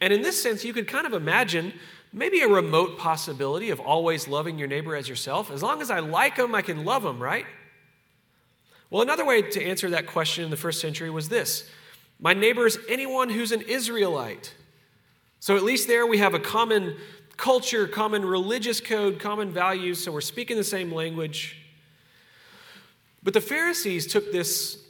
And 0.02 0.12
in 0.12 0.20
this 0.20 0.42
sense, 0.42 0.64
you 0.64 0.72
could 0.72 0.88
kind 0.88 1.06
of 1.06 1.12
imagine 1.12 1.72
maybe 2.12 2.40
a 2.40 2.48
remote 2.48 2.98
possibility 2.98 3.70
of 3.70 3.78
always 3.78 4.26
loving 4.26 4.58
your 4.58 4.66
neighbor 4.66 4.96
as 4.96 5.08
yourself. 5.08 5.48
As 5.48 5.62
long 5.62 5.80
as 5.80 5.92
I 5.92 6.00
like 6.00 6.34
them, 6.34 6.56
I 6.56 6.60
can 6.60 6.84
love 6.84 7.04
them, 7.04 7.22
right? 7.22 7.46
Well, 8.90 9.00
another 9.00 9.24
way 9.24 9.42
to 9.42 9.62
answer 9.64 9.88
that 9.90 10.08
question 10.08 10.42
in 10.42 10.50
the 10.50 10.56
first 10.56 10.80
century 10.80 11.08
was 11.08 11.28
this 11.28 11.70
My 12.18 12.34
neighbor 12.34 12.66
is 12.66 12.80
anyone 12.88 13.30
who's 13.30 13.52
an 13.52 13.60
Israelite. 13.62 14.52
So 15.38 15.56
at 15.56 15.62
least 15.62 15.86
there 15.86 16.04
we 16.04 16.18
have 16.18 16.34
a 16.34 16.40
common 16.40 16.96
culture, 17.36 17.86
common 17.86 18.24
religious 18.24 18.80
code, 18.80 19.20
common 19.20 19.52
values, 19.52 20.02
so 20.02 20.10
we're 20.10 20.20
speaking 20.20 20.56
the 20.56 20.64
same 20.64 20.92
language. 20.92 21.58
But 23.22 23.34
the 23.34 23.40
Pharisees 23.40 24.08
took 24.08 24.32
this, 24.32 24.82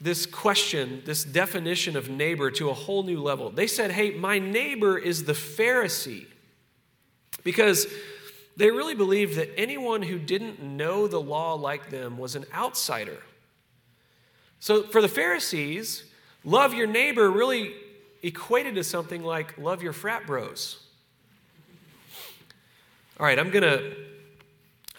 this 0.00 0.26
question, 0.26 1.02
this 1.06 1.24
definition 1.24 1.96
of 1.96 2.08
neighbor, 2.08 2.50
to 2.50 2.68
a 2.68 2.74
whole 2.74 3.02
new 3.02 3.20
level. 3.20 3.50
They 3.50 3.66
said, 3.66 3.92
hey, 3.92 4.10
my 4.10 4.38
neighbor 4.38 4.98
is 4.98 5.24
the 5.24 5.32
Pharisee. 5.32 6.26
Because 7.42 7.86
they 8.56 8.70
really 8.70 8.94
believed 8.94 9.36
that 9.36 9.58
anyone 9.58 10.02
who 10.02 10.18
didn't 10.18 10.62
know 10.62 11.06
the 11.06 11.20
law 11.20 11.54
like 11.54 11.90
them 11.90 12.18
was 12.18 12.34
an 12.34 12.44
outsider. 12.54 13.18
So 14.60 14.82
for 14.84 15.00
the 15.00 15.08
Pharisees, 15.08 16.04
love 16.44 16.74
your 16.74 16.86
neighbor 16.86 17.30
really 17.30 17.74
equated 18.22 18.74
to 18.74 18.84
something 18.84 19.22
like 19.22 19.56
love 19.58 19.82
your 19.82 19.92
frat 19.92 20.26
bros. 20.26 20.82
All 23.20 23.26
right, 23.26 23.38
I'm 23.38 23.50
going 23.50 23.62
to 23.62 23.94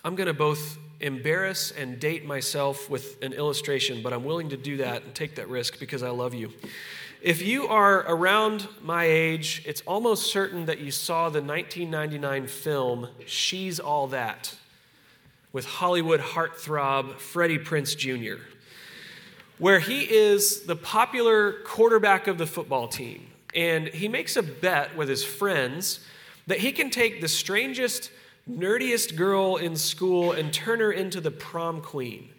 I'm 0.03 0.15
going 0.15 0.27
to 0.27 0.33
both 0.33 0.77
embarrass 0.99 1.71
and 1.71 1.99
date 1.99 2.25
myself 2.25 2.89
with 2.89 3.21
an 3.23 3.33
illustration, 3.33 4.01
but 4.01 4.13
I'm 4.13 4.23
willing 4.23 4.49
to 4.49 4.57
do 4.57 4.77
that 4.77 5.03
and 5.03 5.13
take 5.13 5.35
that 5.35 5.49
risk 5.49 5.79
because 5.79 6.03
I 6.03 6.09
love 6.09 6.33
you. 6.33 6.51
If 7.21 7.41
you 7.41 7.67
are 7.67 7.99
around 8.07 8.67
my 8.81 9.05
age, 9.05 9.63
it's 9.65 9.81
almost 9.81 10.31
certain 10.31 10.65
that 10.65 10.79
you 10.79 10.91
saw 10.91 11.29
the 11.29 11.41
1999 11.41 12.47
film 12.47 13.07
She's 13.25 13.79
All 13.79 14.07
That 14.07 14.55
with 15.51 15.65
Hollywood 15.65 16.19
heartthrob 16.19 17.17
Freddie 17.19 17.59
Prinze 17.59 17.95
Jr 17.97 18.41
where 19.59 19.79
he 19.79 20.01
is 20.01 20.61
the 20.61 20.75
popular 20.75 21.53
quarterback 21.63 22.27
of 22.27 22.37
the 22.37 22.45
football 22.45 22.87
team. 22.87 23.25
And 23.55 23.87
he 23.87 24.07
makes 24.07 24.35
a 24.35 24.43
bet 24.43 24.95
with 24.95 25.09
his 25.09 25.23
friends 25.23 25.99
that 26.45 26.59
he 26.59 26.71
can 26.71 26.89
take 26.89 27.21
the 27.21 27.27
strangest, 27.27 28.11
nerdiest 28.49 29.15
girl 29.15 29.57
in 29.57 29.75
school 29.75 30.31
and 30.31 30.53
turn 30.53 30.79
her 30.79 30.91
into 30.91 31.21
the 31.21 31.31
prom 31.31 31.81
queen. 31.81 32.29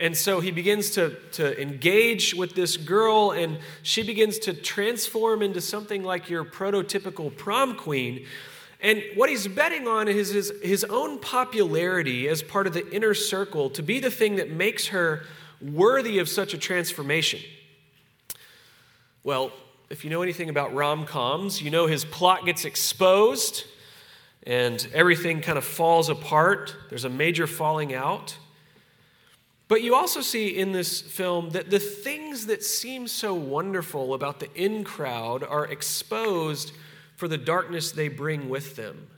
And 0.00 0.16
so 0.16 0.40
he 0.40 0.50
begins 0.50 0.90
to, 0.90 1.16
to 1.32 1.60
engage 1.60 2.34
with 2.34 2.54
this 2.54 2.76
girl, 2.76 3.30
and 3.30 3.58
she 3.82 4.02
begins 4.02 4.38
to 4.40 4.52
transform 4.52 5.40
into 5.40 5.60
something 5.60 6.02
like 6.02 6.28
your 6.28 6.44
prototypical 6.44 7.34
prom 7.34 7.76
queen. 7.76 8.26
And 8.80 9.02
what 9.14 9.30
he's 9.30 9.46
betting 9.46 9.86
on 9.86 10.08
is 10.08 10.30
his, 10.30 10.52
his 10.62 10.84
own 10.84 11.20
popularity 11.20 12.28
as 12.28 12.42
part 12.42 12.66
of 12.66 12.74
the 12.74 12.86
inner 12.90 13.14
circle 13.14 13.70
to 13.70 13.82
be 13.82 14.00
the 14.00 14.10
thing 14.10 14.36
that 14.36 14.50
makes 14.50 14.88
her 14.88 15.24
worthy 15.62 16.18
of 16.18 16.28
such 16.28 16.52
a 16.54 16.58
transformation? 16.58 17.40
Well, 19.22 19.52
if 19.88 20.04
you 20.04 20.10
know 20.10 20.22
anything 20.22 20.50
about 20.50 20.74
rom 20.74 21.06
coms, 21.06 21.62
you 21.62 21.70
know 21.70 21.86
his 21.86 22.04
plot 22.04 22.44
gets 22.44 22.64
exposed 22.64 23.64
and 24.46 24.86
everything 24.92 25.40
kind 25.40 25.58
of 25.58 25.64
falls 25.64 26.08
apart. 26.08 26.76
There's 26.90 27.04
a 27.04 27.10
major 27.10 27.46
falling 27.46 27.94
out. 27.94 28.36
But 29.66 29.82
you 29.82 29.94
also 29.94 30.20
see 30.20 30.48
in 30.48 30.72
this 30.72 31.00
film 31.00 31.50
that 31.50 31.70
the 31.70 31.78
things 31.78 32.46
that 32.46 32.62
seem 32.62 33.08
so 33.08 33.32
wonderful 33.32 34.12
about 34.12 34.38
the 34.38 34.52
in 34.54 34.84
crowd 34.84 35.42
are 35.42 35.66
exposed 35.66 36.72
for 37.16 37.28
the 37.28 37.38
darkness 37.38 37.90
they 37.90 38.08
bring 38.08 38.48
with 38.50 38.76
them. 38.76 39.08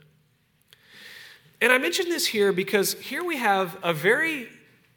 And 1.59 1.71
I 1.71 1.77
mention 1.77 2.07
this 2.09 2.27
here 2.27 2.53
because 2.53 2.93
here 2.93 3.23
we 3.23 3.37
have 3.37 3.77
a 3.83 3.93
very 3.93 4.47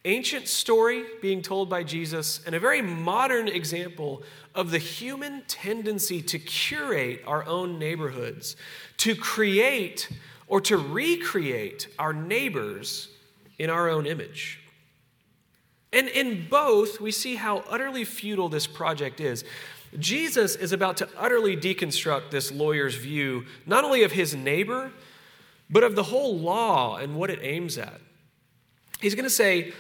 ancient 0.04 0.49
story 0.49 1.04
being 1.21 1.42
told 1.42 1.69
by 1.69 1.83
Jesus 1.83 2.40
and 2.47 2.54
a 2.54 2.61
very 2.61 2.80
modern 2.80 3.49
example 3.49 4.23
of 4.54 4.71
the 4.71 4.78
human 4.78 5.42
tendency 5.47 6.23
to 6.23 6.38
curate 6.38 7.23
our 7.26 7.45
own 7.47 7.78
neighborhoods, 7.78 8.57
to 8.99 9.14
create 9.14 10.09
or 10.47 10.61
to 10.62 10.76
recreate 10.76 11.88
our 11.99 12.12
neighbors 12.12 13.09
in 13.59 13.71
our 13.71 13.88
own 13.88 14.07
image. 14.07 14.59
And 15.92 16.09
in 16.09 16.47
both, 16.49 17.00
we 17.00 17.11
see 17.11 17.37
how 17.37 17.59
utterly 17.69 18.04
futile 18.04 18.49
this 18.49 18.66
project 18.66 19.21
is. 19.21 19.45
Jesus 19.99 20.54
is 20.54 20.73
about 20.73 20.97
to 20.99 21.09
utterly 21.19 21.57
deconstruct 21.57 22.30
this 22.30 22.52
lawyer's 22.52 22.95
view, 22.95 23.45
not 23.66 23.85
only 23.85 24.02
of 24.02 24.12
his 24.12 24.35
neighbor, 24.35 24.92
but 25.69 25.83
of 25.83 25.95
the 25.95 26.04
whole 26.04 26.38
law 26.38 26.97
and 26.97 27.16
what 27.16 27.30
it 27.30 27.40
aims 27.42 27.76
at. 27.76 28.00
He's 29.00 29.14
going 29.14 29.25
to 29.25 29.30
say, 29.30 29.73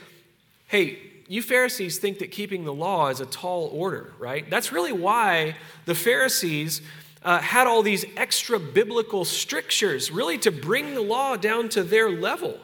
hey, 0.70 1.00
you 1.26 1.42
Pharisees 1.42 1.98
think 1.98 2.20
that 2.20 2.30
keeping 2.30 2.64
the 2.64 2.72
law 2.72 3.08
is 3.08 3.20
a 3.20 3.26
tall 3.26 3.70
order, 3.72 4.12
right? 4.20 4.48
That's 4.48 4.70
really 4.70 4.92
why 4.92 5.56
the 5.84 5.96
Pharisees 5.96 6.80
uh, 7.24 7.40
had 7.40 7.66
all 7.66 7.82
these 7.82 8.04
extra 8.16 8.60
biblical 8.60 9.24
strictures, 9.24 10.12
really 10.12 10.38
to 10.38 10.52
bring 10.52 10.94
the 10.94 11.00
law 11.00 11.36
down 11.36 11.68
to 11.70 11.82
their 11.82 12.08
level. 12.08 12.56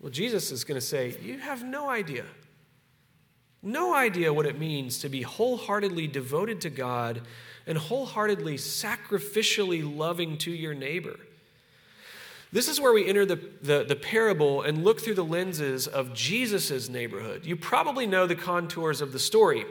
Well, 0.00 0.10
Jesus 0.10 0.50
is 0.50 0.64
going 0.64 0.80
to 0.80 0.86
say, 0.86 1.14
You 1.22 1.38
have 1.38 1.62
no 1.62 1.90
idea. 1.90 2.24
No 3.62 3.94
idea 3.94 4.32
what 4.32 4.46
it 4.46 4.58
means 4.58 4.98
to 5.00 5.10
be 5.10 5.22
wholeheartedly 5.22 6.06
devoted 6.06 6.62
to 6.62 6.70
God 6.70 7.20
and 7.66 7.76
wholeheartedly 7.76 8.54
sacrificially 8.54 9.82
loving 9.96 10.38
to 10.38 10.50
your 10.50 10.72
neighbor. 10.72 11.18
This 12.52 12.68
is 12.68 12.80
where 12.80 12.92
we 12.92 13.06
enter 13.06 13.26
the, 13.26 13.40
the, 13.60 13.84
the, 13.84 13.96
parable 13.96 14.62
and 14.62 14.84
look 14.84 15.00
through 15.00 15.14
the 15.14 15.24
lenses 15.24 15.86
of 15.86 16.14
Jesus' 16.14 16.88
neighborhood. 16.88 17.44
You 17.44 17.56
probably 17.56 18.06
know 18.06 18.26
the 18.26 18.36
contours 18.36 19.00
of 19.00 19.12
the 19.12 19.18
story. 19.18 19.64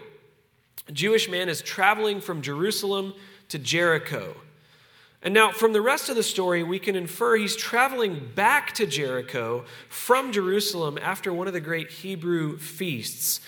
A 0.87 0.91
Jewish 0.91 1.29
man 1.29 1.49
is 1.49 1.61
traveling 1.61 2.19
from 2.21 2.41
Jerusalem 2.41 3.13
to 3.49 3.57
Jericho. 3.57 4.35
And 5.21 5.33
now, 5.33 5.51
from 5.51 5.73
the 5.73 5.81
rest 5.81 6.09
of 6.09 6.15
the 6.15 6.21
story, 6.21 6.61
we 6.61 6.77
can 6.77 6.95
infer 6.95 7.35
he's 7.35 7.55
traveling 7.55 8.29
back 8.35 8.73
to 8.73 8.85
Jericho 8.85 9.65
from 9.89 10.31
Jerusalem 10.31 10.99
after 11.01 11.33
one 11.33 11.47
of 11.47 11.53
the 11.53 11.61
great 11.61 11.89
Hebrew 11.89 12.59
feasts. 12.59 13.39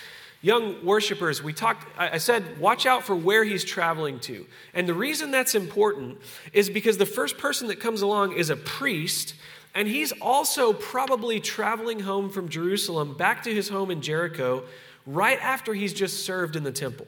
Young 0.47 0.83
worshipers, 0.85 1.43
we 1.43 1.51
talked, 1.51 1.85
I 1.97 2.19
said, 2.19 2.57
watch 2.57 2.85
out 2.85 3.03
for 3.03 3.13
where 3.13 3.43
he's 3.43 3.65
traveling 3.65 4.17
to. 4.21 4.47
And 4.73 4.87
the 4.87 4.93
reason 4.93 5.29
that's 5.29 5.55
important 5.55 6.19
is 6.53 6.69
because 6.69 6.97
the 6.97 7.05
first 7.05 7.37
person 7.37 7.67
that 7.67 7.81
comes 7.81 8.01
along 8.01 8.31
is 8.31 8.49
a 8.49 8.55
priest, 8.55 9.35
and 9.75 9.89
he's 9.89 10.13
also 10.13 10.71
probably 10.71 11.41
traveling 11.41 11.99
home 11.99 12.29
from 12.29 12.47
Jerusalem 12.47 13.17
back 13.17 13.43
to 13.43 13.53
his 13.53 13.67
home 13.67 13.91
in 13.91 14.01
Jericho 14.01 14.63
right 15.05 15.37
after 15.41 15.73
he's 15.73 15.93
just 15.93 16.23
served 16.25 16.55
in 16.55 16.63
the 16.63 16.71
temple. 16.71 17.07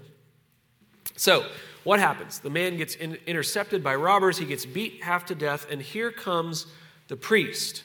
So, 1.16 1.46
what 1.86 2.02
happens? 2.02 2.40
The 2.40 2.50
man 2.50 2.76
gets 2.76 2.96
in, 2.96 3.18
intercepted 3.26 3.82
by 3.82 3.96
robbers, 3.96 4.38
he 4.38 4.46
gets 4.46 4.66
beat 4.66 5.02
half 5.02 5.26
to 5.28 5.36
death, 5.36 5.66
and 5.72 5.82
here 5.82 6.12
comes 6.12 6.66
the 7.08 7.16
priest. 7.16 7.84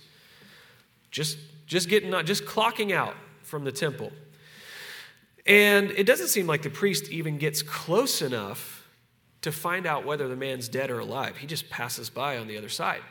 Just, 1.12 1.38
just 1.68 1.88
getting 1.88 2.10
just 2.24 2.44
clocking 2.44 2.90
out 2.92 3.14
from 3.42 3.62
the 3.62 3.70
temple. 3.70 4.10
And 5.46 5.90
it 5.90 6.04
doesn't 6.04 6.28
seem 6.28 6.46
like 6.46 6.62
the 6.62 6.70
priest 6.70 7.10
even 7.10 7.38
gets 7.38 7.62
close 7.62 8.22
enough 8.22 8.88
to 9.42 9.52
find 9.52 9.86
out 9.86 10.06
whether 10.06 10.26
the 10.26 10.36
man's 10.36 10.68
dead 10.68 10.90
or 10.90 11.00
alive. 11.00 11.36
He 11.36 11.46
just 11.46 11.68
passes 11.68 12.08
by 12.08 12.38
on 12.38 12.46
the 12.46 12.56
other 12.56 12.70
side. 12.70 13.02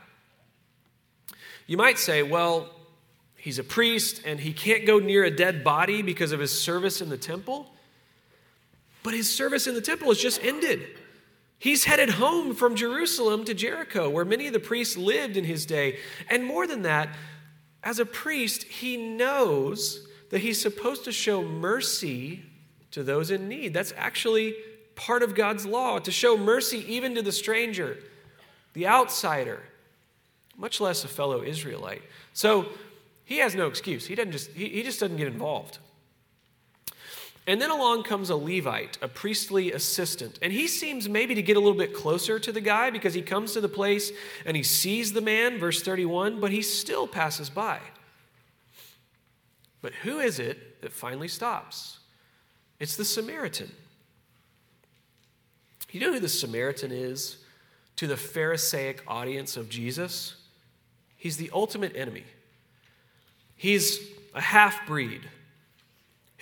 You 1.68 1.78
might 1.78 2.00
say, 2.00 2.24
well, 2.24 2.72
he's 3.38 3.60
a 3.60 3.64
priest 3.64 4.22
and 4.26 4.40
he 4.40 4.52
can't 4.52 4.86
go 4.86 4.98
near 4.98 5.24
a 5.24 5.32
dead 5.32 5.64
body 5.64 6.02
because 6.02 6.32
of 6.32 6.40
his 6.40 6.52
service 6.52 7.02
in 7.02 7.10
the 7.10 7.18
temple. 7.18 7.72
But 9.04 9.14
his 9.14 9.34
service 9.34 9.68
in 9.68 9.76
the 9.76 9.82
temple 9.82 10.08
has 10.08 10.18
just 10.18 10.44
ended. 10.44 10.88
He's 11.60 11.84
headed 11.84 12.10
home 12.10 12.56
from 12.56 12.76
Jerusalem 12.76 13.46
to 13.46 13.54
Jericho, 13.54 14.10
where 14.10 14.26
many 14.26 14.48
of 14.48 14.54
the 14.54 14.60
priests 14.60 14.98
lived 14.98 15.38
in 15.38 15.44
his 15.44 15.66
day. 15.66 16.00
And 16.30 16.44
more 16.44 16.66
than 16.66 16.82
that, 16.82 17.10
as 17.84 18.00
a 18.00 18.06
priest, 18.06 18.64
he 18.64 18.98
knows 18.98 20.08
that 20.34 20.42
he's 20.42 20.60
supposed 20.60 21.04
to 21.04 21.12
show 21.12 21.44
mercy 21.44 22.42
to 22.90 23.04
those 23.04 23.30
in 23.30 23.48
need. 23.48 23.72
That's 23.72 23.94
actually 23.96 24.56
part 24.96 25.22
of 25.22 25.36
God's 25.36 25.64
law, 25.64 26.00
to 26.00 26.12
show 26.12 26.36
mercy 26.36 26.84
even 26.92 27.14
to 27.14 27.22
the 27.22 27.32
stranger, 27.32 28.00
the 28.74 28.88
outsider, 28.88 29.62
much 30.58 30.82
less 30.82 31.04
a 31.04 31.08
fellow 31.08 31.44
Israelite. 31.44 32.02
So 32.34 32.66
he 33.26 33.38
has 33.38 33.54
no 33.54 33.68
excuse. 33.68 34.08
He, 34.08 34.16
doesn't 34.16 34.32
just, 34.32 34.50
he, 34.54 34.70
he 34.70 34.82
just 34.82 35.00
doesn't 35.00 35.18
get 35.18 35.28
involved. 35.28 35.78
And 37.46 37.62
then 37.62 37.70
along 37.70 38.02
comes 38.02 38.32
a 38.32 38.36
Levite, 38.36 38.98
a 39.04 39.08
priestly 39.08 39.72
assistant. 39.72 40.40
And 40.42 40.52
he 40.52 40.68
seems 40.68 41.08
maybe 41.08 41.36
to 41.36 41.44
get 41.44 41.58
a 41.58 41.60
little 41.60 41.78
bit 41.78 41.94
closer 41.94 42.40
to 42.40 42.52
the 42.52 42.60
guy 42.60 42.90
because 42.90 43.14
he 43.14 43.22
comes 43.22 43.54
to 43.54 43.62
the 43.62 43.70
place 43.70 44.12
and 44.48 44.58
he 44.58 44.64
sees 44.64 45.14
the 45.14 45.22
man, 45.22 45.60
verse 45.60 45.84
31, 45.84 46.40
but 46.40 46.50
he 46.50 46.64
still 46.64 47.06
passes 47.06 47.52
by. 47.52 47.82
But 49.84 49.94
who 49.94 50.20
is 50.20 50.40
it 50.40 50.82
that 50.82 50.92
finally 50.92 51.28
stops? 51.28 52.00
It's 52.80 52.96
the 52.96 53.06
Samaritan. 53.06 53.72
You 55.92 56.00
know 56.00 56.14
who 56.14 56.20
the 56.20 56.30
Samaritan 56.30 56.92
is 56.92 57.38
to 57.98 58.08
the 58.08 58.18
Pharisaic 58.18 59.04
audience 59.08 59.58
of 59.58 59.70
Jesus? 59.70 60.38
He's 61.16 61.38
the 61.38 61.52
ultimate 61.54 61.96
enemy. 61.96 62.24
He's 63.56 64.00
a 64.34 64.42
half 64.42 64.88
breed 64.88 65.22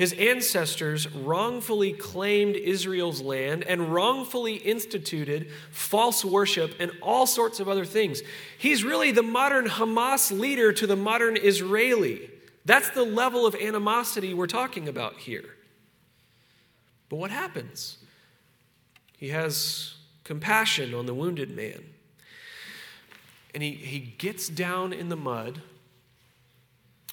his 0.02 0.14
ancestors 0.14 1.08
wrongfully 1.14 1.94
claimed 1.94 2.56
Israel's 2.56 3.22
land 3.22 3.64
and 3.66 3.94
wrongfully 3.94 4.56
instituted 4.56 5.52
false 5.70 6.26
worship 6.26 6.74
and 6.80 6.92
all 7.04 7.28
sorts 7.28 7.60
of 7.60 7.70
other 7.70 7.86
things. 7.86 8.24
He's 8.58 8.84
really 8.84 9.12
the 9.12 9.22
modern 9.22 9.68
Hamas 9.68 10.32
leader 10.32 10.74
to 10.74 10.88
the 10.88 10.96
modern 10.96 11.38
Israeli. 11.38 12.31
That's 12.66 12.90
the 12.90 13.04
level 13.04 13.46
of 13.46 13.56
animosity 13.56 14.34
we're 14.34 14.48
talking 14.48 14.88
about 14.88 15.18
here. 15.18 15.56
But 17.10 17.18
what 17.18 17.32
happens? 17.32 17.98
He 19.18 19.30
has 19.30 19.96
compassion 20.24 20.94
on 20.94 21.06
the 21.06 21.14
wounded 21.14 21.56
man. 21.56 21.84
And 23.54 23.62
he, 23.62 23.72
he 23.72 24.00
gets 24.00 24.48
down 24.48 24.94
in 24.94 25.10
the 25.10 25.16
mud 25.16 25.62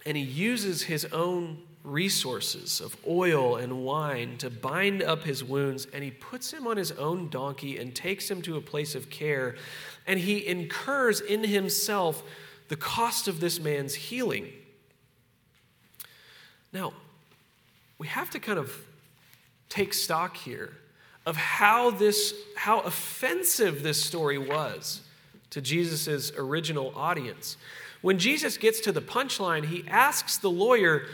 and 0.06 0.16
he 0.16 0.22
uses 0.22 0.82
his 0.84 1.04
own 1.06 1.58
resources 1.84 2.80
of 2.80 2.96
oil 3.06 3.56
and 3.56 3.84
wine 3.84 4.36
to 4.38 4.50
bind 4.50 5.02
up 5.02 5.24
his 5.24 5.42
wounds, 5.42 5.86
and 5.92 6.04
he 6.04 6.10
puts 6.10 6.52
him 6.52 6.66
on 6.66 6.76
his 6.76 6.92
own 6.92 7.28
donkey 7.28 7.78
and 7.78 7.94
takes 7.94 8.30
him 8.30 8.42
to 8.42 8.56
a 8.56 8.61
place 8.61 8.94
of 8.94 9.11
care, 9.11 9.56
and 10.06 10.20
he 10.20 10.46
incurs 10.46 11.20
in 11.20 11.44
himself 11.44 12.22
the 12.68 12.76
cost 12.76 13.28
of 13.28 13.40
this 13.40 13.58
man's 13.58 13.94
healing. 13.94 14.52
Now, 16.72 16.92
we 17.98 18.07
have 18.07 18.31
to 18.31 18.40
kind 18.40 18.59
of 18.59 18.74
take 19.68 19.92
stock 19.92 20.37
here 20.37 20.72
of 21.26 21.37
how 21.37 21.90
this 21.90 22.35
how 22.57 22.81
offensive 22.81 23.83
this 23.83 24.02
story 24.02 24.38
was 24.38 25.02
to 25.50 25.61
Jesus' 25.61 26.33
original 26.37 26.92
audience. 26.96 27.57
When 28.00 28.18
Jesus 28.18 28.57
gets 28.57 28.81
to 28.81 28.92
the 28.92 29.00
punchline, 29.00 29.66
he 29.66 29.85
asks 29.88 30.38
the 30.38 30.50
lawyer, 30.50 31.07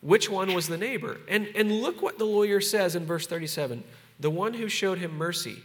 which 0.00 0.28
one 0.28 0.54
was 0.54 0.68
the 0.68 0.76
neighbor? 0.76 1.18
And, 1.28 1.48
and 1.54 1.70
look 1.70 2.02
what 2.02 2.18
the 2.18 2.24
lawyer 2.24 2.60
says 2.60 2.96
in 2.96 3.06
verse 3.06 3.26
37 3.26 3.84
the 4.20 4.30
one 4.30 4.52
who 4.52 4.68
showed 4.68 4.98
him 4.98 5.16
mercy. 5.16 5.56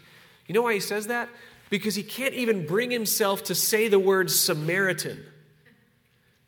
You 0.45 0.53
know 0.53 0.61
why 0.61 0.75
he 0.75 0.79
says 0.79 1.07
that? 1.07 1.27
Because 1.71 1.95
he 1.95 2.03
can't 2.03 2.35
even 2.35 2.67
bring 2.67 2.91
himself 2.91 3.45
to 3.45 3.55
say 3.55 3.87
the 3.87 3.97
word 3.97 4.29
Samaritan. 4.29 5.25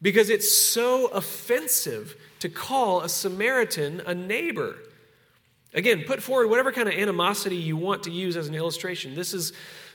Because 0.06 0.30
it's 0.30 0.56
so 0.56 1.08
offensive 1.08 2.16
to 2.38 2.48
call 2.48 3.02
a 3.02 3.10
Samaritan 3.10 4.04
a 4.06 4.14
neighbor. 4.14 4.76
Again, 5.74 6.04
put 6.06 6.22
forward 6.22 6.48
whatever 6.48 6.72
kind 6.72 6.88
of 6.88 6.94
animosity 6.94 7.56
you 7.56 7.76
want 7.76 8.04
to 8.04 8.12
use 8.12 8.38
as 8.38 8.48
an 8.48 8.54
illustration. 8.54 9.16
This 9.16 9.34
is 9.34 9.52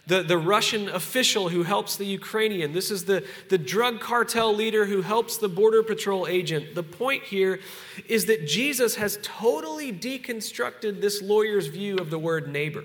the, 0.08 0.24
the 0.24 0.36
Russian 0.36 0.88
official 0.88 1.48
who 1.48 1.62
helps 1.62 1.94
the 1.96 2.06
Ukrainian. 2.06 2.72
This 2.72 2.90
is 2.90 3.04
the, 3.04 3.24
the 3.50 3.56
drug 3.56 4.00
cartel 4.00 4.52
leader 4.52 4.84
who 4.84 5.00
helps 5.00 5.38
the 5.38 5.48
Border 5.48 5.84
Patrol 5.84 6.26
agent. 6.26 6.74
The 6.74 6.82
point 6.82 7.22
here 7.22 7.60
is 8.08 8.26
that 8.26 8.48
Jesus 8.48 8.96
has 8.96 9.16
totally 9.22 9.92
deconstructed 9.92 11.00
this 11.00 11.22
lawyer's 11.22 11.68
view 11.68 11.98
of 11.98 12.10
the 12.10 12.18
word 12.18 12.48
neighbor. 12.48 12.82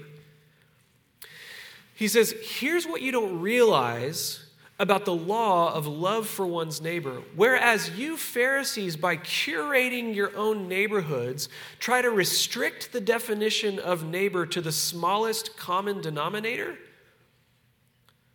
He 1.96 2.08
says, 2.08 2.36
Here's 2.40 2.86
what 2.86 3.02
you 3.02 3.12
don't 3.12 3.42
realize 3.42 4.45
about 4.78 5.06
the 5.06 5.16
law 5.16 5.74
of 5.74 5.88
love 5.88 6.28
for 6.28 6.46
one's 6.46 6.82
neighbor. 6.82 7.22
Whereas 7.36 7.92
you 7.92 8.18
Pharisees, 8.18 8.98
by 8.98 9.16
curating 9.16 10.14
your 10.14 10.36
own 10.36 10.68
neighborhoods, 10.68 11.48
try 11.80 12.02
to 12.02 12.10
restrict 12.10 12.92
the 12.92 13.00
definition 13.00 13.80
of 13.80 14.04
neighbor 14.04 14.46
to 14.46 14.60
the 14.60 14.74
smallest 14.74 15.56
common 15.56 16.02
denominator, 16.02 16.78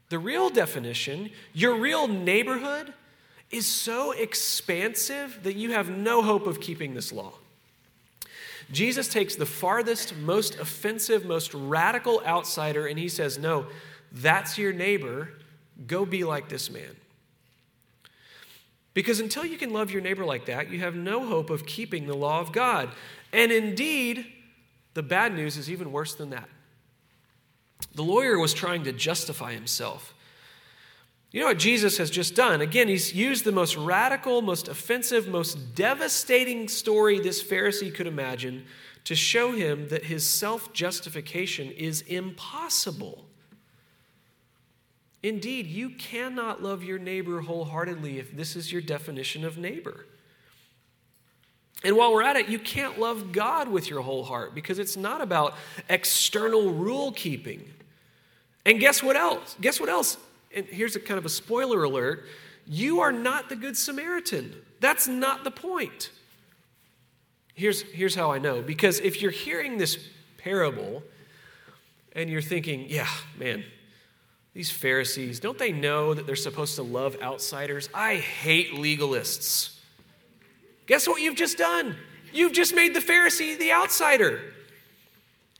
the 0.08 0.18
real 0.18 0.48
definition, 0.48 1.30
your 1.52 1.76
real 1.76 2.08
neighborhood, 2.08 2.94
is 3.50 3.66
so 3.66 4.12
expansive 4.12 5.40
that 5.42 5.56
you 5.56 5.72
have 5.72 5.90
no 5.90 6.22
hope 6.22 6.46
of 6.46 6.60
keeping 6.60 6.94
this 6.94 7.12
law. 7.12 7.32
Jesus 8.72 9.08
takes 9.08 9.34
the 9.34 9.46
farthest, 9.46 10.16
most 10.16 10.58
offensive, 10.58 11.24
most 11.24 11.52
radical 11.52 12.22
outsider 12.24 12.86
and 12.86 12.98
he 12.98 13.08
says, 13.08 13.38
No, 13.38 13.66
that's 14.12 14.56
your 14.56 14.72
neighbor. 14.72 15.30
Go 15.86 16.04
be 16.04 16.24
like 16.24 16.48
this 16.48 16.70
man. 16.70 16.96
Because 18.92 19.20
until 19.20 19.44
you 19.44 19.56
can 19.56 19.72
love 19.72 19.90
your 19.90 20.02
neighbor 20.02 20.24
like 20.24 20.46
that, 20.46 20.70
you 20.70 20.80
have 20.80 20.94
no 20.94 21.24
hope 21.26 21.50
of 21.50 21.64
keeping 21.64 22.06
the 22.06 22.16
law 22.16 22.40
of 22.40 22.52
God. 22.52 22.90
And 23.32 23.52
indeed, 23.52 24.26
the 24.94 25.02
bad 25.02 25.34
news 25.34 25.56
is 25.56 25.70
even 25.70 25.92
worse 25.92 26.14
than 26.14 26.30
that. 26.30 26.48
The 27.94 28.02
lawyer 28.02 28.38
was 28.38 28.52
trying 28.52 28.84
to 28.84 28.92
justify 28.92 29.52
himself. 29.52 30.14
You 31.30 31.40
know 31.40 31.46
what 31.46 31.58
Jesus 31.58 31.96
has 31.98 32.10
just 32.10 32.34
done? 32.34 32.60
Again, 32.60 32.88
he's 32.88 33.14
used 33.14 33.44
the 33.44 33.52
most 33.52 33.76
radical, 33.76 34.42
most 34.42 34.66
offensive, 34.66 35.28
most 35.28 35.76
devastating 35.76 36.66
story 36.66 37.20
this 37.20 37.42
Pharisee 37.42 37.94
could 37.94 38.08
imagine 38.08 38.64
to 39.04 39.14
show 39.14 39.52
him 39.52 39.88
that 39.88 40.04
his 40.04 40.28
self 40.28 40.72
justification 40.72 41.70
is 41.70 42.02
impossible. 42.02 43.24
Indeed, 45.22 45.66
you 45.66 45.90
cannot 45.90 46.62
love 46.62 46.82
your 46.82 46.98
neighbor 46.98 47.40
wholeheartedly 47.42 48.18
if 48.18 48.34
this 48.34 48.56
is 48.56 48.72
your 48.72 48.80
definition 48.80 49.44
of 49.44 49.58
neighbor. 49.58 50.06
And 51.82 51.96
while 51.96 52.12
we're 52.12 52.22
at 52.22 52.36
it, 52.36 52.48
you 52.48 52.58
can't 52.58 52.98
love 52.98 53.32
God 53.32 53.68
with 53.68 53.88
your 53.88 54.02
whole 54.02 54.24
heart 54.24 54.54
because 54.54 54.78
it's 54.78 54.96
not 54.96 55.20
about 55.20 55.54
external 55.88 56.72
rule 56.72 57.12
keeping. 57.12 57.70
And 58.66 58.80
guess 58.80 59.02
what 59.02 59.16
else? 59.16 59.56
Guess 59.60 59.80
what 59.80 59.88
else? 59.88 60.18
And 60.54 60.66
here's 60.66 60.96
a 60.96 61.00
kind 61.00 61.18
of 61.18 61.24
a 61.24 61.30
spoiler 61.30 61.84
alert 61.84 62.24
you 62.66 63.00
are 63.00 63.10
not 63.10 63.48
the 63.48 63.56
Good 63.56 63.76
Samaritan. 63.76 64.54
That's 64.80 65.08
not 65.08 65.44
the 65.44 65.50
point. 65.50 66.10
Here's, 67.54 67.82
here's 67.82 68.14
how 68.14 68.30
I 68.30 68.38
know 68.38 68.62
because 68.62 69.00
if 69.00 69.20
you're 69.20 69.30
hearing 69.30 69.76
this 69.76 69.98
parable 70.38 71.02
and 72.12 72.30
you're 72.30 72.42
thinking, 72.42 72.86
yeah, 72.88 73.08
man, 73.38 73.64
these 74.54 74.70
Pharisees, 74.70 75.40
don't 75.40 75.58
they 75.58 75.72
know 75.72 76.14
that 76.14 76.26
they're 76.26 76.36
supposed 76.36 76.74
to 76.76 76.82
love 76.82 77.16
outsiders? 77.22 77.88
I 77.94 78.16
hate 78.16 78.72
legalists. 78.72 79.76
Guess 80.86 81.06
what 81.06 81.22
you've 81.22 81.36
just 81.36 81.56
done? 81.56 81.96
You've 82.32 82.52
just 82.52 82.74
made 82.74 82.94
the 82.94 83.00
Pharisee 83.00 83.58
the 83.58 83.72
outsider. 83.72 84.40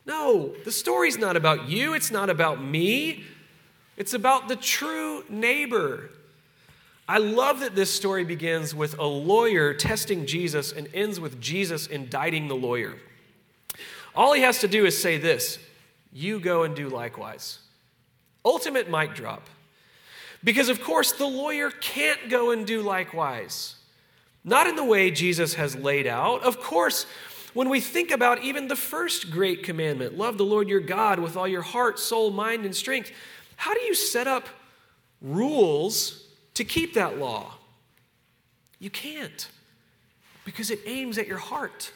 No, 0.06 0.54
the 0.64 0.72
story's 0.72 1.18
not 1.18 1.36
about 1.36 1.68
you, 1.68 1.94
it's 1.94 2.10
not 2.10 2.30
about 2.30 2.62
me. 2.62 3.24
It's 3.96 4.14
about 4.14 4.48
the 4.48 4.56
true 4.56 5.24
neighbor. 5.28 6.08
I 7.06 7.18
love 7.18 7.60
that 7.60 7.74
this 7.74 7.92
story 7.92 8.24
begins 8.24 8.74
with 8.74 8.98
a 8.98 9.04
lawyer 9.04 9.74
testing 9.74 10.24
Jesus 10.26 10.72
and 10.72 10.88
ends 10.94 11.20
with 11.20 11.40
Jesus 11.40 11.86
indicting 11.86 12.48
the 12.48 12.54
lawyer. 12.54 12.96
All 14.14 14.32
he 14.32 14.42
has 14.42 14.60
to 14.60 14.68
do 14.68 14.86
is 14.86 15.00
say 15.00 15.18
this 15.18 15.58
You 16.12 16.40
go 16.40 16.62
and 16.62 16.74
do 16.74 16.88
likewise. 16.88 17.58
Ultimate 18.44 18.90
mic 18.90 19.14
drop. 19.14 19.46
Because, 20.42 20.68
of 20.68 20.82
course, 20.82 21.12
the 21.12 21.26
lawyer 21.26 21.70
can't 21.70 22.30
go 22.30 22.50
and 22.50 22.66
do 22.66 22.80
likewise. 22.80 23.76
Not 24.42 24.66
in 24.66 24.76
the 24.76 24.84
way 24.84 25.10
Jesus 25.10 25.54
has 25.54 25.76
laid 25.76 26.06
out. 26.06 26.42
Of 26.42 26.60
course, 26.60 27.04
when 27.52 27.68
we 27.68 27.80
think 27.80 28.10
about 28.10 28.42
even 28.42 28.68
the 28.68 28.76
first 28.76 29.30
great 29.30 29.62
commandment, 29.62 30.16
love 30.16 30.38
the 30.38 30.44
Lord 30.44 30.68
your 30.68 30.80
God 30.80 31.18
with 31.18 31.36
all 31.36 31.48
your 31.48 31.62
heart, 31.62 31.98
soul, 31.98 32.30
mind, 32.30 32.64
and 32.64 32.74
strength, 32.74 33.12
how 33.56 33.74
do 33.74 33.80
you 33.82 33.94
set 33.94 34.26
up 34.26 34.48
rules 35.20 36.24
to 36.54 36.64
keep 36.64 36.94
that 36.94 37.18
law? 37.18 37.54
You 38.78 38.88
can't 38.88 39.48
because 40.44 40.70
it 40.70 40.80
aims 40.86 41.18
at 41.18 41.26
your 41.26 41.38
heart. 41.38 41.92